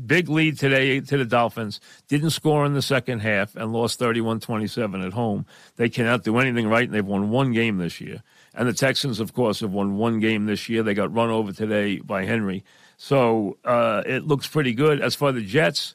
big 0.04 0.28
lead 0.28 0.58
today 0.58 1.00
to 1.00 1.16
the 1.16 1.24
Dolphins. 1.24 1.80
Didn't 2.08 2.30
score 2.30 2.66
in 2.66 2.74
the 2.74 2.82
second 2.82 3.20
half 3.20 3.56
and 3.56 3.72
lost 3.72 3.98
31 3.98 4.40
27 4.40 5.02
at 5.02 5.12
home. 5.12 5.46
They 5.76 5.88
cannot 5.88 6.24
do 6.24 6.38
anything 6.38 6.68
right, 6.68 6.84
and 6.84 6.94
they've 6.94 7.04
won 7.04 7.30
one 7.30 7.52
game 7.52 7.78
this 7.78 8.00
year. 8.00 8.22
And 8.54 8.68
the 8.68 8.72
Texans, 8.72 9.20
of 9.20 9.32
course, 9.32 9.60
have 9.60 9.72
won 9.72 9.96
one 9.96 10.20
game 10.20 10.46
this 10.46 10.68
year. 10.68 10.82
They 10.82 10.94
got 10.94 11.14
run 11.14 11.30
over 11.30 11.52
today 11.52 11.98
by 11.98 12.24
Henry. 12.24 12.64
So 12.96 13.58
uh, 13.64 14.02
it 14.06 14.26
looks 14.26 14.46
pretty 14.46 14.72
good. 14.72 15.00
As 15.00 15.14
for 15.14 15.32
the 15.32 15.42
Jets, 15.42 15.94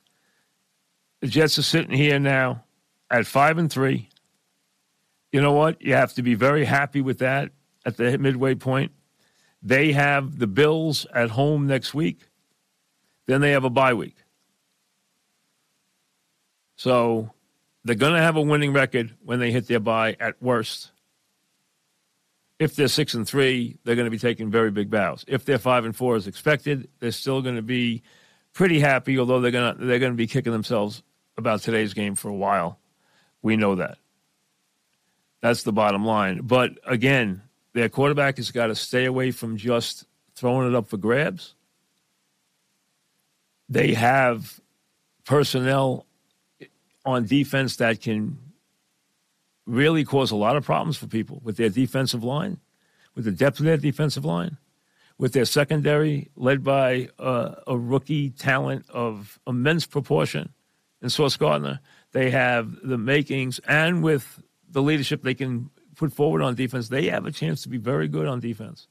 the 1.19 1.27
Jets 1.27 1.57
are 1.57 1.63
sitting 1.63 1.95
here 1.95 2.19
now 2.19 2.63
at 3.09 3.25
five 3.25 3.57
and 3.57 3.71
three. 3.71 4.09
You 5.31 5.41
know 5.41 5.53
what? 5.53 5.81
You 5.81 5.93
have 5.93 6.13
to 6.15 6.23
be 6.23 6.35
very 6.35 6.65
happy 6.65 7.01
with 7.01 7.19
that 7.19 7.51
at 7.85 7.97
the 7.97 8.17
midway 8.17 8.55
point. 8.55 8.91
They 9.63 9.91
have 9.93 10.39
the 10.39 10.47
Bills 10.47 11.05
at 11.13 11.29
home 11.29 11.67
next 11.67 11.93
week. 11.93 12.30
Then 13.31 13.39
they 13.39 13.51
have 13.51 13.63
a 13.63 13.69
bye 13.69 13.93
week. 13.93 14.17
So 16.75 17.31
they're 17.85 17.95
going 17.95 18.11
to 18.11 18.19
have 18.19 18.35
a 18.35 18.41
winning 18.41 18.73
record 18.73 19.15
when 19.23 19.39
they 19.39 19.51
hit 19.51 19.69
their 19.69 19.79
bye 19.79 20.17
at 20.19 20.41
worst. 20.43 20.91
If 22.59 22.75
they're 22.75 22.89
six 22.89 23.13
and 23.13 23.25
three, 23.25 23.77
they're 23.85 23.95
going 23.95 24.05
to 24.05 24.11
be 24.11 24.19
taking 24.19 24.51
very 24.51 24.69
big 24.69 24.89
bows. 24.89 25.23
If 25.29 25.45
they're 25.45 25.59
five 25.59 25.85
and 25.85 25.95
four 25.95 26.17
as 26.17 26.27
expected, 26.27 26.89
they're 26.99 27.13
still 27.13 27.41
going 27.41 27.55
to 27.55 27.61
be 27.61 28.03
pretty 28.51 28.81
happy, 28.81 29.17
although 29.17 29.39
they're 29.39 29.49
going 29.49 29.77
to 29.77 29.85
they're 29.85 29.99
going 29.99 30.11
to 30.11 30.17
be 30.17 30.27
kicking 30.27 30.51
themselves 30.51 31.01
about 31.37 31.61
today's 31.61 31.93
game 31.93 32.15
for 32.15 32.27
a 32.27 32.35
while. 32.35 32.79
We 33.41 33.55
know 33.55 33.75
that. 33.75 33.97
That's 35.39 35.63
the 35.63 35.71
bottom 35.71 36.03
line. 36.03 36.41
But 36.41 36.71
again, 36.85 37.43
their 37.71 37.87
quarterback 37.87 38.35
has 38.35 38.51
got 38.51 38.67
to 38.67 38.75
stay 38.75 39.05
away 39.05 39.31
from 39.31 39.55
just 39.55 40.03
throwing 40.35 40.67
it 40.67 40.75
up 40.75 40.89
for 40.89 40.97
grabs 40.97 41.55
they 43.71 43.93
have 43.93 44.59
personnel 45.23 46.05
on 47.05 47.25
defense 47.25 47.77
that 47.77 48.01
can 48.01 48.37
really 49.65 50.03
cause 50.03 50.29
a 50.29 50.35
lot 50.35 50.57
of 50.57 50.65
problems 50.65 50.97
for 50.97 51.07
people 51.07 51.39
with 51.41 51.55
their 51.55 51.69
defensive 51.69 52.21
line, 52.21 52.59
with 53.15 53.23
the 53.23 53.31
depth 53.31 53.59
of 53.59 53.65
their 53.65 53.77
defensive 53.77 54.25
line, 54.25 54.57
with 55.17 55.31
their 55.31 55.45
secondary 55.45 56.29
led 56.35 56.65
by 56.65 57.07
uh, 57.17 57.55
a 57.65 57.77
rookie 57.77 58.29
talent 58.31 58.85
of 58.89 59.39
immense 59.47 59.85
proportion 59.85 60.51
in 61.01 61.09
Sauce 61.09 61.37
Gardner. 61.37 61.79
They 62.11 62.29
have 62.29 62.75
the 62.83 62.97
makings, 62.97 63.59
and 63.65 64.03
with 64.03 64.43
the 64.69 64.81
leadership 64.81 65.21
they 65.21 65.33
can 65.33 65.69
put 65.95 66.11
forward 66.11 66.41
on 66.41 66.55
defense, 66.55 66.89
they 66.89 67.05
have 67.07 67.25
a 67.25 67.31
chance 67.31 67.61
to 67.63 67.69
be 67.69 67.77
very 67.77 68.09
good 68.09 68.27
on 68.27 68.41
defense. 68.41 68.89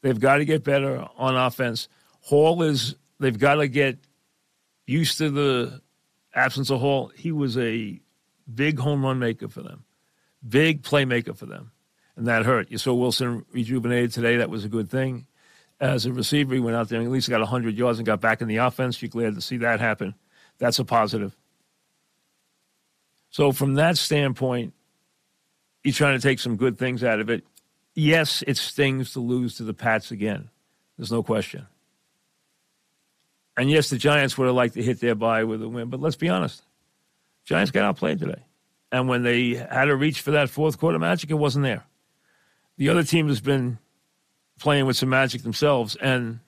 They've 0.00 0.18
got 0.18 0.38
to 0.38 0.44
get 0.44 0.64
better 0.64 1.06
on 1.16 1.36
offense. 1.36 1.88
Hall 2.20 2.62
is, 2.62 2.96
they've 3.20 3.38
got 3.38 3.56
to 3.56 3.68
get 3.68 3.98
used 4.88 5.18
to 5.18 5.30
the 5.30 5.80
absence 6.34 6.70
of 6.70 6.80
Hall, 6.80 7.12
he 7.14 7.30
was 7.30 7.56
a 7.58 8.00
big 8.52 8.78
home 8.78 9.04
run 9.04 9.18
maker 9.18 9.48
for 9.48 9.62
them, 9.62 9.84
big 10.46 10.82
playmaker 10.82 11.36
for 11.36 11.46
them, 11.46 11.72
and 12.16 12.26
that 12.26 12.44
hurt. 12.44 12.70
You 12.70 12.78
saw 12.78 12.94
Wilson 12.94 13.44
rejuvenated 13.52 14.12
today. 14.12 14.38
That 14.38 14.50
was 14.50 14.64
a 14.64 14.68
good 14.68 14.90
thing. 14.90 15.26
As 15.80 16.06
a 16.06 16.12
receiver, 16.12 16.54
he 16.54 16.60
went 16.60 16.76
out 16.76 16.88
there 16.88 16.98
and 16.98 17.06
at 17.06 17.12
least 17.12 17.28
got 17.28 17.40
100 17.40 17.76
yards 17.76 17.98
and 17.98 18.06
got 18.06 18.20
back 18.20 18.40
in 18.40 18.48
the 18.48 18.56
offense. 18.56 19.00
You're 19.00 19.10
glad 19.10 19.34
to 19.36 19.40
see 19.40 19.58
that 19.58 19.78
happen. 19.78 20.14
That's 20.58 20.78
a 20.78 20.84
positive. 20.84 21.36
So, 23.30 23.52
from 23.52 23.74
that 23.74 23.98
standpoint, 23.98 24.72
he's 25.84 25.96
trying 25.96 26.18
to 26.18 26.22
take 26.22 26.40
some 26.40 26.56
good 26.56 26.78
things 26.78 27.04
out 27.04 27.20
of 27.20 27.30
it. 27.30 27.44
Yes, 27.94 28.42
it 28.46 28.56
stings 28.56 29.12
to 29.12 29.20
lose 29.20 29.56
to 29.56 29.64
the 29.64 29.74
Pats 29.74 30.10
again. 30.10 30.50
There's 30.96 31.12
no 31.12 31.22
question. 31.22 31.66
And 33.58 33.68
yes, 33.68 33.90
the 33.90 33.98
Giants 33.98 34.38
would 34.38 34.46
have 34.46 34.54
liked 34.54 34.74
to 34.74 34.82
hit 34.82 35.00
their 35.00 35.16
bye 35.16 35.42
with 35.42 35.60
a 35.62 35.68
win, 35.68 35.90
but 35.90 36.00
let's 36.00 36.14
be 36.14 36.28
honest. 36.28 36.62
Giants 37.44 37.72
got 37.72 37.84
outplayed 37.84 38.20
today. 38.20 38.44
And 38.92 39.08
when 39.08 39.24
they 39.24 39.54
had 39.54 39.86
to 39.86 39.96
reach 39.96 40.20
for 40.20 40.30
that 40.30 40.48
fourth 40.48 40.78
quarter 40.78 40.98
magic, 40.98 41.28
it 41.30 41.34
wasn't 41.34 41.64
there. 41.64 41.84
The 42.76 42.88
other 42.88 43.02
team 43.02 43.26
has 43.26 43.40
been 43.40 43.78
playing 44.60 44.86
with 44.86 44.96
some 44.96 45.08
magic 45.08 45.42
themselves, 45.42 45.96
and 45.96 46.38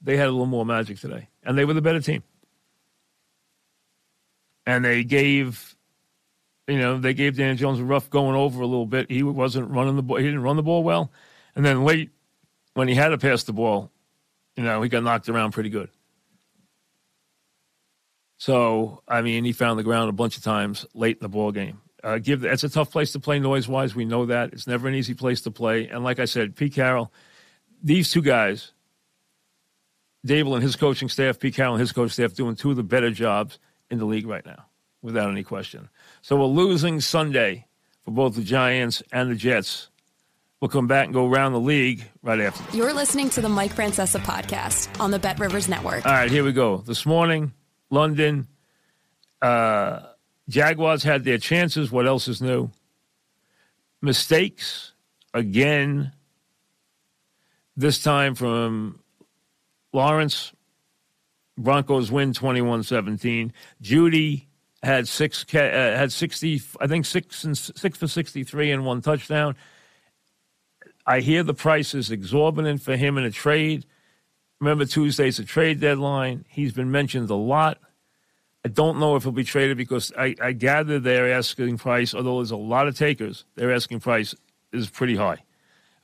they 0.00 0.16
had 0.16 0.28
a 0.28 0.30
little 0.30 0.46
more 0.46 0.64
magic 0.64 0.98
today, 0.98 1.28
and 1.42 1.58
they 1.58 1.66
were 1.66 1.74
the 1.74 1.82
better 1.82 2.00
team. 2.00 2.22
And 4.64 4.86
they 4.86 5.04
gave, 5.04 5.76
you 6.66 6.78
know, 6.78 6.98
they 6.98 7.12
gave 7.12 7.36
Dan 7.36 7.58
Jones 7.58 7.78
a 7.78 7.84
rough 7.84 8.08
going 8.08 8.34
over 8.34 8.62
a 8.62 8.66
little 8.66 8.86
bit. 8.86 9.10
He 9.10 9.22
wasn't 9.22 9.70
running 9.70 9.96
the 9.96 10.02
ball. 10.02 10.16
He 10.16 10.24
didn't 10.24 10.42
run 10.42 10.56
the 10.56 10.62
ball 10.62 10.82
well, 10.82 11.12
and 11.54 11.62
then 11.62 11.84
late 11.84 12.10
when 12.72 12.88
he 12.88 12.94
had 12.94 13.10
to 13.10 13.18
pass 13.18 13.42
the 13.42 13.52
ball, 13.52 13.90
you 14.56 14.64
know, 14.64 14.80
he 14.80 14.88
got 14.88 15.02
knocked 15.02 15.28
around 15.28 15.52
pretty 15.52 15.68
good. 15.68 15.90
So, 18.44 19.02
I 19.08 19.22
mean, 19.22 19.42
he 19.46 19.52
found 19.52 19.78
the 19.78 19.82
ground 19.82 20.10
a 20.10 20.12
bunch 20.12 20.36
of 20.36 20.42
times 20.42 20.84
late 20.92 21.16
in 21.16 21.22
the 21.22 21.30
ball 21.30 21.50
game. 21.50 21.80
Uh, 22.02 22.18
give 22.18 22.44
it's 22.44 22.62
a 22.62 22.68
tough 22.68 22.90
place 22.90 23.12
to 23.12 23.18
play 23.18 23.38
noise 23.38 23.66
wise. 23.66 23.94
We 23.94 24.04
know 24.04 24.26
that 24.26 24.52
it's 24.52 24.66
never 24.66 24.86
an 24.86 24.94
easy 24.94 25.14
place 25.14 25.40
to 25.42 25.50
play. 25.50 25.88
And 25.88 26.04
like 26.04 26.18
I 26.18 26.26
said, 26.26 26.54
Pete 26.54 26.74
Carroll, 26.74 27.10
these 27.82 28.10
two 28.10 28.20
guys, 28.20 28.72
Daboll 30.26 30.56
and 30.56 30.62
his 30.62 30.76
coaching 30.76 31.08
staff, 31.08 31.38
Pete 31.38 31.54
Carroll 31.54 31.72
and 31.72 31.80
his 31.80 31.92
coaching 31.92 32.10
staff, 32.10 32.34
doing 32.34 32.54
two 32.54 32.68
of 32.68 32.76
the 32.76 32.82
better 32.82 33.10
jobs 33.10 33.58
in 33.90 33.96
the 33.96 34.04
league 34.04 34.26
right 34.26 34.44
now, 34.44 34.66
without 35.00 35.30
any 35.30 35.42
question. 35.42 35.88
So 36.20 36.36
we're 36.36 36.44
losing 36.44 37.00
Sunday 37.00 37.66
for 38.02 38.10
both 38.10 38.34
the 38.34 38.42
Giants 38.42 39.02
and 39.10 39.30
the 39.30 39.36
Jets. 39.36 39.88
We'll 40.60 40.68
come 40.68 40.86
back 40.86 41.06
and 41.06 41.14
go 41.14 41.26
around 41.26 41.52
the 41.52 41.60
league 41.60 42.04
right 42.20 42.40
after. 42.40 42.62
This. 42.64 42.74
You're 42.74 42.92
listening 42.92 43.30
to 43.30 43.40
the 43.40 43.48
Mike 43.48 43.74
Francesa 43.74 44.20
podcast 44.20 45.00
on 45.00 45.12
the 45.12 45.18
Bet 45.18 45.38
Rivers 45.38 45.66
Network. 45.66 46.04
All 46.04 46.12
right, 46.12 46.30
here 46.30 46.44
we 46.44 46.52
go. 46.52 46.76
This 46.76 47.06
morning, 47.06 47.54
London, 47.94 48.48
uh, 49.40 50.00
Jaguars 50.48 51.02
had 51.02 51.24
their 51.24 51.38
chances. 51.38 51.90
What 51.90 52.06
else 52.06 52.28
is 52.28 52.42
new? 52.42 52.70
Mistakes 54.02 54.92
again. 55.32 56.12
This 57.76 58.02
time 58.02 58.34
from 58.34 59.00
Lawrence. 59.92 60.52
Broncos 61.56 62.10
win 62.10 62.32
21-17. 62.32 63.52
Jeudy 63.80 64.46
had 64.82 65.08
six 65.08 65.44
uh, 65.54 65.58
had 65.58 66.12
60 66.12 66.60
I 66.80 66.86
think 66.86 67.06
6 67.06 67.44
and 67.44 67.56
6 67.56 67.98
for 67.98 68.06
63 68.06 68.70
and 68.70 68.84
one 68.84 69.00
touchdown. 69.00 69.56
I 71.06 71.20
hear 71.20 71.42
the 71.42 71.54
price 71.54 71.94
is 71.94 72.10
exorbitant 72.10 72.82
for 72.82 72.96
him 72.96 73.18
in 73.18 73.24
a 73.24 73.30
trade. 73.30 73.86
Remember, 74.60 74.84
Tuesday's 74.84 75.38
a 75.38 75.44
trade 75.44 75.80
deadline. 75.80 76.44
He's 76.48 76.72
been 76.72 76.90
mentioned 76.90 77.30
a 77.30 77.34
lot. 77.34 77.78
I 78.64 78.68
don't 78.68 78.98
know 78.98 79.14
if 79.16 79.24
he'll 79.24 79.32
be 79.32 79.44
traded 79.44 79.76
because 79.76 80.10
I, 80.18 80.34
I 80.40 80.52
gather 80.52 80.98
their 80.98 81.30
asking 81.30 81.76
price, 81.76 82.14
although 82.14 82.36
there's 82.36 82.50
a 82.50 82.56
lot 82.56 82.88
of 82.88 82.96
takers, 82.96 83.44
their 83.56 83.72
asking 83.72 84.00
price 84.00 84.34
is 84.72 84.88
pretty 84.88 85.16
high 85.16 85.42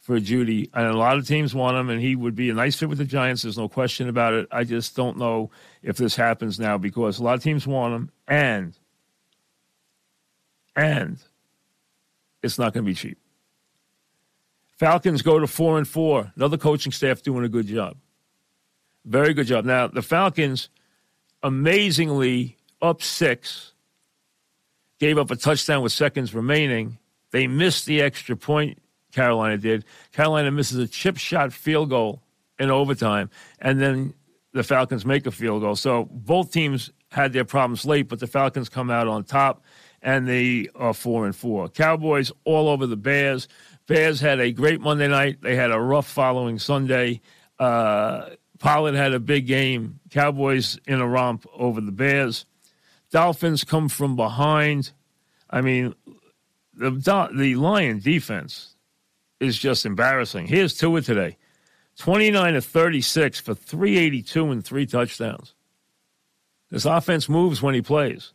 for 0.00 0.21
Jeudy. 0.21 0.69
And 0.75 0.87
a 0.87 0.97
lot 0.97 1.16
of 1.16 1.26
teams 1.26 1.54
want 1.54 1.78
him, 1.78 1.88
and 1.88 2.02
he 2.02 2.16
would 2.16 2.35
be 2.35 2.50
a 2.50 2.54
nice 2.54 2.76
fit 2.76 2.88
with 2.90 2.99
the 2.99 3.04
Giants. 3.04 3.42
There's 3.42 3.57
no 3.57 3.69
question 3.69 4.09
about 4.09 4.35
it. 4.35 4.47
I 4.52 4.64
just 4.64 4.95
don't 4.95 5.16
know 5.16 5.50
if 5.83 5.97
this 5.97 6.16
happens 6.16 6.61
now 6.61 6.76
because 6.76 7.19
a 7.19 7.23
lot 7.23 7.35
of 7.35 7.42
teams 7.42 7.66
want 7.66 7.95
him, 7.95 8.11
and 8.28 8.76
and 10.76 11.19
it's 12.42 12.59
not 12.59 12.75
going 12.75 12.85
to 12.85 12.90
be 12.90 12.95
cheap. 12.95 13.19
Falcons 14.78 15.23
go 15.23 15.38
to 15.38 15.47
four 15.47 15.78
and 15.78 15.87
four. 15.87 16.33
Another 16.37 16.57
coaching 16.57 16.92
staff 16.92 17.23
doing 17.23 17.45
a 17.45 17.49
good 17.49 17.66
job. 17.66 17.97
Very 19.04 19.35
good 19.35 19.47
job. 19.47 19.64
Now, 19.64 19.87
the 19.87 20.02
Falcons, 20.02 20.69
amazingly 21.42 22.59
up 22.83 23.02
six, 23.02 23.73
gave 24.99 25.19
up 25.19 25.30
a 25.30 25.37
touchdown 25.37 25.83
with 25.83 25.92
seconds 25.92 26.35
remaining. 26.35 26.99
They 27.30 27.47
missed 27.47 27.87
the 27.87 28.02
extra 28.02 28.37
point, 28.37 28.80
Carolina 29.12 29.57
did. 29.57 29.85
Carolina 30.12 30.50
misses 30.50 30.78
a 30.78 30.87
chip 30.87 31.16
shot 31.16 31.52
field 31.52 31.90
goal 31.90 32.23
in 32.59 32.71
overtime, 32.71 33.30
and 33.61 33.80
then 33.80 34.14
the 34.52 34.62
Falcons 34.62 35.07
make 35.07 35.26
a 35.26 35.30
field 35.30 35.62
goal. 35.62 35.76
So 35.76 36.04
both 36.12 36.52
teams 36.52 36.92
had 37.11 37.33
their 37.33 37.45
problems 37.45 37.85
late, 37.85 38.09
but 38.09 38.21
the 38.21 38.26
Falcons 38.26 38.69
come 38.69 38.90
out 38.90 39.09
on 39.09 39.25
top, 39.25 39.64
and 40.02 40.28
they 40.28 40.69
are 40.75 40.92
four 40.95 41.25
and 41.25 41.35
four. 41.35 41.69
Cowboys 41.69 42.30
all 42.45 42.69
over 42.69 42.87
the 42.87 42.97
Bears. 42.97 43.49
Bears 43.87 44.21
had 44.21 44.40
a 44.40 44.52
great 44.52 44.80
Monday 44.80 45.09
night. 45.09 45.40
They 45.40 45.57
had 45.57 45.71
a 45.71 45.80
rough 45.80 46.07
following 46.07 46.59
Sunday. 46.59 47.21
Uh, 47.59 48.30
Pollard 48.61 48.94
had 48.94 49.12
a 49.12 49.18
big 49.18 49.46
game. 49.46 49.99
Cowboys 50.11 50.79
in 50.87 51.01
a 51.01 51.09
romp 51.09 51.46
over 51.53 51.81
the 51.81 51.90
Bears. 51.90 52.44
Dolphins 53.11 53.64
come 53.64 53.88
from 53.88 54.14
behind. 54.14 54.92
I 55.49 55.62
mean, 55.62 55.94
the 56.75 56.90
the 57.35 57.57
Lion 57.57 57.99
defense 57.99 58.77
is 59.40 59.59
just 59.59 59.85
embarrassing. 59.85 60.46
Here's 60.46 60.77
Tua 60.77 61.01
today 61.01 61.38
29 61.99 62.55
to 62.55 62.61
36 62.61 63.40
for 63.40 63.55
382 63.55 64.51
and 64.51 64.64
three 64.64 64.87
touchdowns. 64.87 65.55
This 66.70 66.85
offense 66.85 67.29
moves 67.29 67.61
when 67.61 67.75
he 67.75 67.83
plays. 67.83 68.33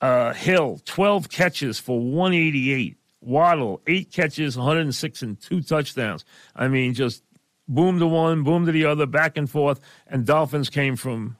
Uh, 0.00 0.32
Hill, 0.32 0.80
12 0.84 1.28
catches 1.28 1.78
for 1.78 2.00
188. 2.00 2.96
Waddle, 3.20 3.80
eight 3.86 4.12
catches, 4.12 4.56
106 4.56 5.22
and 5.22 5.40
two 5.40 5.60
touchdowns. 5.60 6.24
I 6.54 6.68
mean, 6.68 6.94
just 6.94 7.22
boom 7.68 7.98
to 7.98 8.06
one, 8.06 8.42
boom 8.42 8.66
to 8.66 8.72
the 8.72 8.86
other, 8.86 9.06
back 9.06 9.36
and 9.36 9.48
forth. 9.48 9.80
And 10.06 10.26
Dolphins 10.26 10.70
came 10.70 10.96
from 10.96 11.36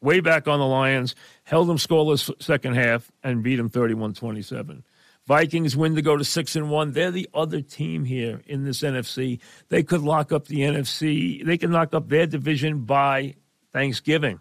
way 0.00 0.20
back 0.20 0.48
on 0.48 0.58
the 0.58 0.66
Lions, 0.66 1.14
held 1.44 1.68
them 1.68 1.78
scoreless 1.78 2.30
second 2.42 2.74
half, 2.74 3.10
and 3.22 3.42
beat 3.42 3.56
them 3.56 3.68
31 3.68 4.14
27. 4.14 4.84
Vikings 5.26 5.76
win 5.76 5.96
to 5.96 6.02
go 6.02 6.16
to 6.16 6.24
six 6.24 6.54
and 6.54 6.70
one. 6.70 6.92
They're 6.92 7.10
the 7.10 7.28
other 7.34 7.60
team 7.60 8.04
here 8.04 8.42
in 8.46 8.64
this 8.64 8.82
NFC. 8.82 9.40
They 9.68 9.82
could 9.82 10.02
lock 10.02 10.30
up 10.30 10.46
the 10.46 10.60
NFC. 10.60 11.44
They 11.44 11.58
can 11.58 11.72
lock 11.72 11.94
up 11.94 12.08
their 12.08 12.26
division 12.26 12.82
by 12.82 13.34
Thanksgiving, 13.72 14.38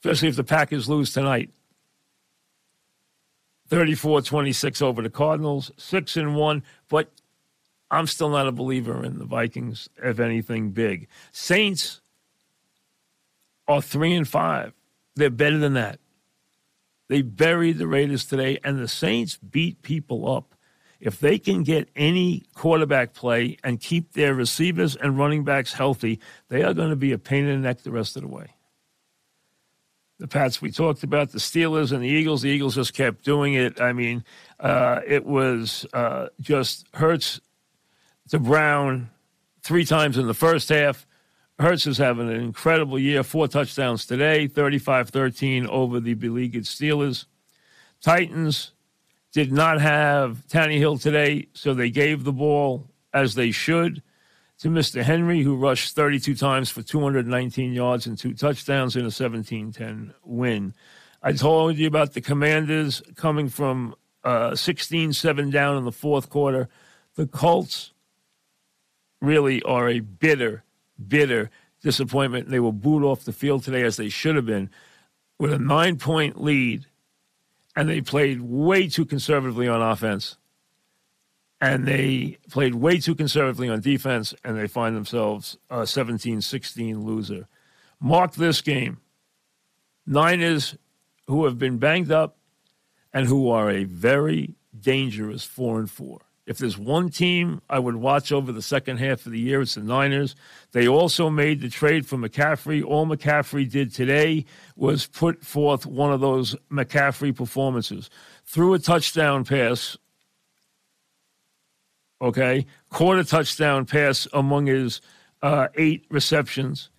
especially 0.00 0.28
if 0.28 0.36
the 0.36 0.44
Packers 0.44 0.88
lose 0.88 1.12
tonight. 1.12 1.50
34 3.68 4.22
26 4.22 4.82
over 4.82 5.02
the 5.02 5.10
Cardinals, 5.10 5.70
6 5.76 6.16
and 6.16 6.34
1. 6.34 6.62
But 6.88 7.12
I'm 7.90 8.06
still 8.06 8.30
not 8.30 8.46
a 8.46 8.52
believer 8.52 9.04
in 9.04 9.18
the 9.18 9.24
Vikings, 9.24 9.88
if 10.02 10.20
anything 10.20 10.70
big. 10.70 11.08
Saints 11.32 12.00
are 13.66 13.82
three 13.82 14.14
and 14.14 14.28
five. 14.28 14.72
They're 15.16 15.30
better 15.30 15.58
than 15.58 15.74
that. 15.74 15.98
They 17.08 17.22
buried 17.22 17.78
the 17.78 17.88
Raiders 17.88 18.24
today, 18.24 18.58
and 18.62 18.78
the 18.78 18.86
Saints 18.86 19.36
beat 19.36 19.82
people 19.82 20.30
up. 20.30 20.54
If 21.00 21.18
they 21.18 21.38
can 21.38 21.64
get 21.64 21.88
any 21.96 22.44
quarterback 22.54 23.14
play 23.14 23.56
and 23.64 23.80
keep 23.80 24.12
their 24.12 24.34
receivers 24.34 24.94
and 24.94 25.18
running 25.18 25.42
backs 25.42 25.72
healthy, 25.72 26.20
they 26.48 26.62
are 26.62 26.74
going 26.74 26.90
to 26.90 26.96
be 26.96 27.10
a 27.10 27.18
pain 27.18 27.46
in 27.46 27.62
the 27.62 27.68
neck 27.68 27.82
the 27.82 27.90
rest 27.90 28.16
of 28.16 28.22
the 28.22 28.28
way. 28.28 28.54
The 30.18 30.28
Pats 30.28 30.60
we 30.60 30.70
talked 30.70 31.02
about, 31.02 31.32
the 31.32 31.38
Steelers 31.38 31.90
and 31.90 32.02
the 32.02 32.08
Eagles. 32.08 32.42
The 32.42 32.50
Eagles 32.50 32.74
just 32.74 32.92
kept 32.92 33.24
doing 33.24 33.54
it. 33.54 33.80
I 33.80 33.94
mean, 33.94 34.22
uh, 34.60 35.00
it 35.06 35.24
was 35.24 35.86
uh, 35.94 36.26
just 36.40 36.86
Hurts 36.92 37.40
to 38.30 38.38
Brown 38.38 39.10
three 39.62 39.84
times 39.84 40.16
in 40.16 40.26
the 40.26 40.34
first 40.34 40.68
half. 40.68 41.06
Hurts 41.58 41.86
is 41.86 41.98
having 41.98 42.30
an 42.30 42.36
incredible 42.36 42.98
year. 42.98 43.22
Four 43.22 43.48
touchdowns 43.48 44.06
today, 44.06 44.46
35 44.46 45.10
13 45.10 45.66
over 45.66 46.00
the 46.00 46.14
beleaguered 46.14 46.64
Steelers. 46.64 47.26
Titans 48.00 48.72
did 49.32 49.52
not 49.52 49.80
have 49.80 50.44
Tannehill 50.48 51.00
today, 51.00 51.48
so 51.52 51.74
they 51.74 51.90
gave 51.90 52.24
the 52.24 52.32
ball 52.32 52.88
as 53.12 53.34
they 53.34 53.50
should 53.50 54.02
to 54.60 54.68
Mr. 54.68 55.02
Henry, 55.02 55.42
who 55.42 55.56
rushed 55.56 55.94
32 55.94 56.34
times 56.34 56.70
for 56.70 56.82
219 56.82 57.72
yards 57.72 58.06
and 58.06 58.16
two 58.16 58.32
touchdowns 58.32 58.96
in 58.96 59.04
a 59.04 59.10
17 59.10 59.72
10 59.72 60.14
win. 60.24 60.72
I 61.22 61.32
told 61.32 61.76
you 61.76 61.86
about 61.86 62.14
the 62.14 62.20
Commanders 62.20 63.02
coming 63.16 63.48
from 63.48 63.94
16 64.54 65.10
uh, 65.10 65.12
7 65.12 65.50
down 65.50 65.76
in 65.76 65.84
the 65.84 65.92
fourth 65.92 66.30
quarter. 66.30 66.68
The 67.16 67.26
Colts 67.26 67.92
really 69.20 69.62
are 69.62 69.88
a 69.88 70.00
bitter, 70.00 70.64
bitter 71.06 71.50
disappointment. 71.82 72.48
They 72.48 72.60
were 72.60 72.72
booed 72.72 73.04
off 73.04 73.24
the 73.24 73.32
field 73.32 73.64
today 73.64 73.82
as 73.82 73.96
they 73.96 74.08
should 74.08 74.36
have 74.36 74.46
been 74.46 74.70
with 75.38 75.52
a 75.52 75.58
nine 75.58 75.96
point 75.96 76.40
lead, 76.40 76.86
and 77.74 77.88
they 77.88 78.00
played 78.00 78.42
way 78.42 78.88
too 78.88 79.04
conservatively 79.04 79.68
on 79.68 79.82
offense. 79.82 80.36
And 81.62 81.86
they 81.86 82.38
played 82.50 82.74
way 82.74 82.98
too 82.98 83.14
conservatively 83.14 83.68
on 83.68 83.80
defense, 83.80 84.34
and 84.44 84.56
they 84.58 84.66
find 84.66 84.96
themselves 84.96 85.58
a 85.68 85.86
17 85.86 86.40
16 86.40 87.04
loser. 87.04 87.48
Mark 88.00 88.34
this 88.34 88.62
game. 88.62 88.98
Niners, 90.06 90.76
who 91.26 91.44
have 91.44 91.58
been 91.58 91.78
banged 91.78 92.10
up 92.10 92.36
and 93.12 93.26
who 93.26 93.50
are 93.50 93.70
a 93.70 93.84
very 93.84 94.54
dangerous 94.78 95.44
4 95.44 95.80
and 95.80 95.90
4. 95.90 96.20
If 96.50 96.58
there's 96.58 96.76
one 96.76 97.10
team 97.10 97.62
I 97.70 97.78
would 97.78 97.94
watch 97.94 98.32
over 98.32 98.50
the 98.50 98.60
second 98.60 98.96
half 98.96 99.24
of 99.24 99.30
the 99.30 99.38
year, 99.38 99.60
it's 99.60 99.76
the 99.76 99.82
Niners. 99.82 100.34
They 100.72 100.88
also 100.88 101.30
made 101.30 101.60
the 101.60 101.68
trade 101.68 102.06
for 102.06 102.16
McCaffrey. 102.16 102.84
All 102.84 103.06
McCaffrey 103.06 103.70
did 103.70 103.94
today 103.94 104.46
was 104.74 105.06
put 105.06 105.44
forth 105.44 105.86
one 105.86 106.12
of 106.12 106.20
those 106.20 106.56
McCaffrey 106.68 107.32
performances. 107.36 108.10
Threw 108.44 108.74
a 108.74 108.80
touchdown 108.80 109.44
pass 109.44 109.96
Okay, 112.20 112.66
caught 112.90 113.18
a 113.18 113.24
touchdown 113.24 113.86
pass 113.86 114.26
among 114.32 114.66
his 114.66 115.00
uh, 115.42 115.68
eight 115.76 116.04
receptions, 116.10 116.90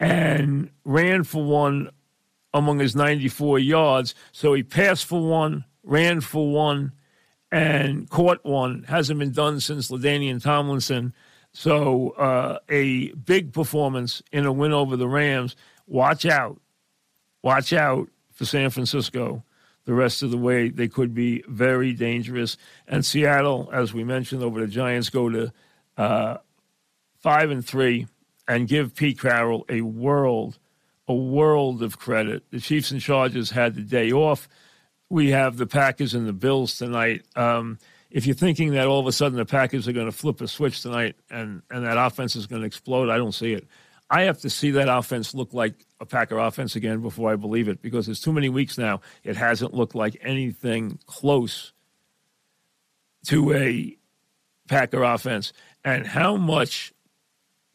and 0.00 0.70
ran 0.84 1.22
for 1.22 1.44
one 1.44 1.90
among 2.52 2.80
his 2.80 2.96
94 2.96 3.58
yards. 3.58 4.14
So 4.32 4.54
he 4.54 4.62
passed 4.62 5.04
for 5.04 5.20
one, 5.20 5.66
ran 5.84 6.22
for 6.22 6.50
one, 6.50 6.92
and 7.56 8.10
caught 8.10 8.44
one. 8.44 8.82
Hasn't 8.82 9.18
been 9.18 9.32
done 9.32 9.60
since 9.60 9.90
LaDainian 9.90 10.42
Tomlinson. 10.42 11.14
So 11.52 12.10
uh, 12.10 12.58
a 12.68 13.12
big 13.12 13.54
performance 13.54 14.22
in 14.30 14.44
a 14.44 14.52
win 14.52 14.72
over 14.72 14.96
the 14.96 15.08
Rams. 15.08 15.56
Watch 15.86 16.26
out. 16.26 16.60
Watch 17.42 17.72
out 17.72 18.08
for 18.32 18.44
San 18.44 18.68
Francisco 18.68 19.42
the 19.86 19.94
rest 19.94 20.22
of 20.22 20.30
the 20.30 20.36
way. 20.36 20.68
They 20.68 20.88
could 20.88 21.14
be 21.14 21.44
very 21.48 21.94
dangerous. 21.94 22.58
And 22.86 23.06
Seattle, 23.06 23.70
as 23.72 23.94
we 23.94 24.04
mentioned, 24.04 24.42
over 24.42 24.60
the 24.60 24.66
Giants 24.66 25.08
go 25.08 25.30
to 25.30 25.52
uh, 25.96 26.36
five 27.20 27.50
and 27.50 27.64
three 27.64 28.06
and 28.46 28.68
give 28.68 28.94
Pete 28.94 29.18
Carroll 29.18 29.64
a 29.70 29.80
world, 29.80 30.58
a 31.08 31.14
world 31.14 31.82
of 31.82 31.98
credit. 31.98 32.42
The 32.50 32.60
Chiefs 32.60 32.90
and 32.90 33.00
Chargers 33.00 33.50
had 33.50 33.76
the 33.76 33.82
day 33.82 34.12
off. 34.12 34.46
We 35.08 35.30
have 35.30 35.56
the 35.56 35.66
Packers 35.66 36.14
and 36.14 36.26
the 36.26 36.32
Bills 36.32 36.76
tonight. 36.76 37.24
Um, 37.36 37.78
if 38.10 38.26
you're 38.26 38.34
thinking 38.34 38.72
that 38.72 38.86
all 38.86 39.00
of 39.00 39.06
a 39.06 39.12
sudden 39.12 39.38
the 39.38 39.44
Packers 39.44 39.86
are 39.86 39.92
going 39.92 40.06
to 40.06 40.12
flip 40.12 40.40
a 40.40 40.48
switch 40.48 40.82
tonight 40.82 41.16
and, 41.30 41.62
and 41.70 41.84
that 41.84 41.98
offense 41.98 42.36
is 42.36 42.46
going 42.46 42.62
to 42.62 42.66
explode, 42.66 43.10
I 43.10 43.16
don't 43.16 43.32
see 43.32 43.52
it. 43.52 43.66
I 44.08 44.22
have 44.22 44.40
to 44.40 44.50
see 44.50 44.70
that 44.72 44.88
offense 44.88 45.34
look 45.34 45.52
like 45.52 45.74
a 46.00 46.06
Packer 46.06 46.38
offense 46.38 46.76
again 46.76 47.00
before 47.00 47.32
I 47.32 47.36
believe 47.36 47.68
it 47.68 47.82
because 47.82 48.06
there's 48.06 48.20
too 48.20 48.32
many 48.32 48.48
weeks 48.48 48.78
now. 48.78 49.00
It 49.24 49.36
hasn't 49.36 49.74
looked 49.74 49.94
like 49.94 50.16
anything 50.20 50.98
close 51.06 51.72
to 53.26 53.52
a 53.52 53.96
Packer 54.68 55.02
offense. 55.02 55.52
And 55.84 56.06
how 56.06 56.36
much 56.36 56.92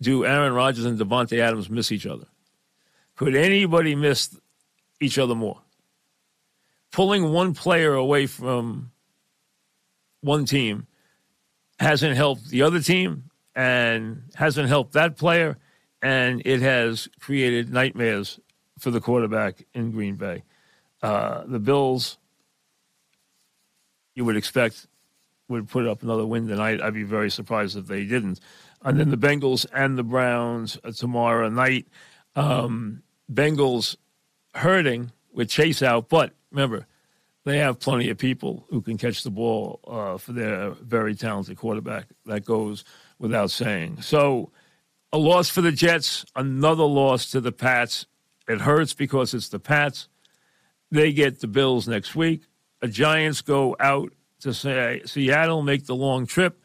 do 0.01 0.25
Aaron 0.25 0.53
Rodgers 0.53 0.85
and 0.85 0.97
Davante 0.97 1.39
Adams 1.39 1.69
miss 1.69 1.91
each 1.91 2.05
other? 2.05 2.27
Could 3.15 3.35
anybody 3.35 3.95
miss 3.95 4.37
each 4.99 5.19
other 5.19 5.35
more? 5.35 5.61
Pulling 6.91 7.31
one 7.31 7.53
player 7.53 7.93
away 7.93 8.27
from 8.27 8.91
one 10.21 10.45
team 10.45 10.87
hasn't 11.79 12.15
helped 12.15 12.49
the 12.49 12.61
other 12.61 12.81
team 12.81 13.31
and 13.55 14.23
hasn't 14.35 14.69
helped 14.69 14.93
that 14.93 15.17
player 15.17 15.57
and 16.01 16.41
it 16.45 16.61
has 16.61 17.07
created 17.19 17.71
nightmares 17.71 18.39
for 18.79 18.91
the 18.91 19.01
quarterback 19.01 19.63
in 19.73 19.91
Green 19.91 20.15
Bay. 20.15 20.43
Uh, 21.01 21.43
the 21.45 21.59
Bills, 21.59 22.17
you 24.15 24.25
would 24.25 24.35
expect, 24.35 24.87
would 25.47 25.69
put 25.69 25.87
up 25.87 26.01
another 26.01 26.25
win 26.25 26.47
tonight. 26.47 26.81
I'd 26.81 26.93
be 26.93 27.03
very 27.03 27.29
surprised 27.29 27.77
if 27.77 27.87
they 27.87 28.05
didn't. 28.05 28.39
And 28.83 28.99
then 28.99 29.11
the 29.11 29.17
Bengals 29.17 29.65
and 29.73 29.97
the 29.97 30.03
Browns 30.03 30.77
uh, 30.83 30.91
tomorrow 30.91 31.49
night. 31.49 31.87
Um, 32.35 33.03
Bengals 33.31 33.95
hurting 34.55 35.11
with 35.31 35.49
Chase 35.49 35.83
out, 35.83 36.09
but 36.09 36.33
remember, 36.51 36.85
they 37.43 37.57
have 37.57 37.79
plenty 37.79 38.09
of 38.09 38.17
people 38.17 38.65
who 38.69 38.81
can 38.81 38.97
catch 38.97 39.23
the 39.23 39.31
ball 39.31 39.79
uh, 39.87 40.17
for 40.17 40.33
their 40.33 40.71
very 40.71 41.15
talented 41.15 41.57
quarterback. 41.57 42.05
That 42.25 42.45
goes 42.45 42.83
without 43.17 43.51
saying. 43.51 44.01
So 44.01 44.51
a 45.11 45.17
loss 45.17 45.49
for 45.49 45.61
the 45.61 45.71
Jets, 45.71 46.25
another 46.35 46.83
loss 46.83 47.31
to 47.31 47.41
the 47.41 47.51
Pats. 47.51 48.05
It 48.47 48.61
hurts 48.61 48.93
because 48.93 49.33
it's 49.33 49.49
the 49.49 49.59
Pats. 49.59 50.07
They 50.91 51.13
get 51.13 51.39
the 51.39 51.47
Bills 51.47 51.87
next 51.87 52.15
week. 52.15 52.43
The 52.79 52.87
Giants 52.87 53.41
go 53.41 53.75
out 53.79 54.13
to 54.41 54.53
say 54.53 55.01
Seattle, 55.05 55.61
make 55.61 55.85
the 55.85 55.95
long 55.95 56.25
trip, 56.25 56.61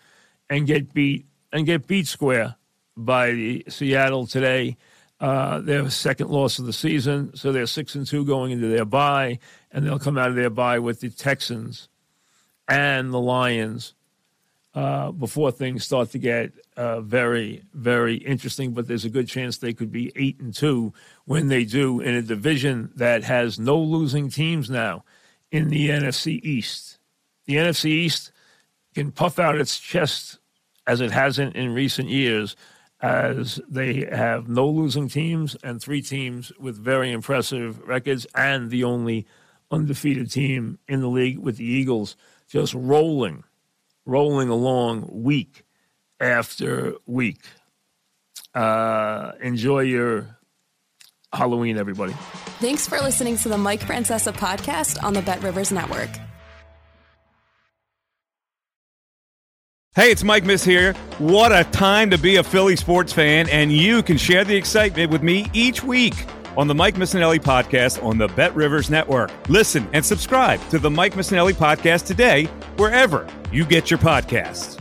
and 0.51 0.67
get 0.67 0.93
beat 0.93 1.27
and 1.53 1.67
get 1.67 1.87
beat 1.87 2.07
square 2.07 2.57
by 2.97 3.33
the 3.33 3.65
Seattle 3.69 4.27
today. 4.27 4.77
Uh, 5.19 5.61
their 5.61 5.89
second 5.89 6.29
loss 6.29 6.59
of 6.59 6.67
the 6.67 6.73
season, 6.75 7.35
so 7.35 7.51
they're 7.51 7.67
six 7.67 7.95
and 7.95 8.07
two 8.07 8.23
going 8.23 8.53
into 8.53 8.69
their 8.69 8.85
bye, 8.85 9.39
and 9.73 9.87
they'll 9.87 9.99
come 9.99 10.19
out 10.19 10.29
of 10.29 10.35
their 10.35 10.51
bye 10.51 10.79
with 10.79 11.01
the 11.01 11.09
Texans 11.09 11.89
and 12.69 13.13
the 13.15 13.21
Lions 13.21 13.95
uh, 14.75 15.11
before 15.11 15.51
things 15.51 15.85
start 15.85 16.11
to 16.11 16.19
get 16.19 16.53
uh, 16.77 17.01
very, 17.01 17.63
very 17.73 18.17
interesting. 18.17 18.73
But 18.73 18.87
there's 18.87 19.07
a 19.07 19.11
good 19.11 19.27
chance 19.27 19.57
they 19.57 19.73
could 19.73 19.91
be 19.91 20.13
eight 20.17 20.39
and 20.39 20.53
two 20.53 20.93
when 21.25 21.49
they 21.49 21.65
do 21.65 22.01
in 22.01 22.15
a 22.15 22.21
division 22.21 22.93
that 22.97 23.25
has 23.25 23.59
no 23.59 23.79
losing 23.79 24.29
teams 24.29 24.69
now 24.69 25.03
in 25.51 25.71
the 25.71 25.89
NFC 25.89 26.45
East. 26.45 26.99
The 27.47 27.55
NFC 27.55 27.87
East 27.87 28.33
can 28.95 29.13
puff 29.13 29.39
out 29.39 29.57
its 29.57 29.79
chest 29.79 30.39
as 30.87 31.01
it 31.01 31.11
hasn't 31.11 31.57
in 31.57 31.73
recent 31.73 32.09
years, 32.09 32.55
as 33.01 33.61
they 33.69 34.07
have 34.11 34.49
no 34.49 34.69
losing 34.69 35.09
teams 35.09 35.57
and 35.63 35.81
three 35.81 36.03
teams 36.03 36.53
with 36.59 36.77
very 36.77 37.13
impressive 37.13 37.81
records, 37.87 38.27
and 38.35 38.71
the 38.71 38.85
only 38.85 39.27
undefeated 39.71 40.31
team 40.31 40.79
in 40.89 41.01
the 41.01 41.09
league 41.09 41.39
with 41.39 41.57
the 41.57 41.65
Eagles 41.65 42.17
just 42.49 42.73
rolling 42.75 43.43
rolling 44.07 44.49
along 44.49 45.09
week 45.11 45.65
after 46.21 46.95
week. 47.07 47.43
Uh, 48.55 49.33
enjoy 49.41 49.81
your 49.81 50.39
Halloween, 51.33 51.77
everybody. 51.77 52.15
Thanks 52.61 52.89
for 52.89 52.99
listening 53.01 53.37
to 53.39 53.49
the 53.49 53.59
Mike 53.59 53.81
Francesa 53.81 54.33
podcast 54.33 55.03
on 55.03 55.13
the 55.13 55.21
Bet 55.23 55.43
Rivers 55.43 55.71
Network. 55.73 56.09
Hey, 59.97 60.11
it's 60.11 60.23
Mike 60.23 60.45
Miss 60.45 60.63
here. 60.63 60.93
What 61.17 61.53
a 61.53 61.65
time 61.71 62.11
to 62.11 62.19
be 62.19 62.37
a 62.37 62.43
Philly 62.43 62.77
sports 62.77 63.15
fan, 63.15 63.49
and 63.49 63.73
you 63.73 64.03
can 64.03 64.19
share 64.19 64.45
the 64.45 64.55
excitement 64.55 65.11
with 65.11 65.23
me 65.23 65.47
each 65.55 65.83
week 65.83 66.27
on 66.55 66.69
the 66.69 66.75
Mike 66.75 66.97
Missanelli 66.97 67.39
podcast 67.39 68.05
on 68.05 68.19
the 68.19 68.29
Bet 68.29 68.55
Rivers 68.55 68.91
Network. 68.91 69.31
Listen 69.49 69.89
and 69.95 70.05
subscribe 70.05 70.61
to 70.69 70.79
the 70.79 70.91
Mike 70.91 71.15
Missanelli 71.15 71.55
podcast 71.55 72.05
today, 72.05 72.45
wherever 72.77 73.27
you 73.51 73.65
get 73.65 73.91
your 73.91 73.99
podcasts. 73.99 74.79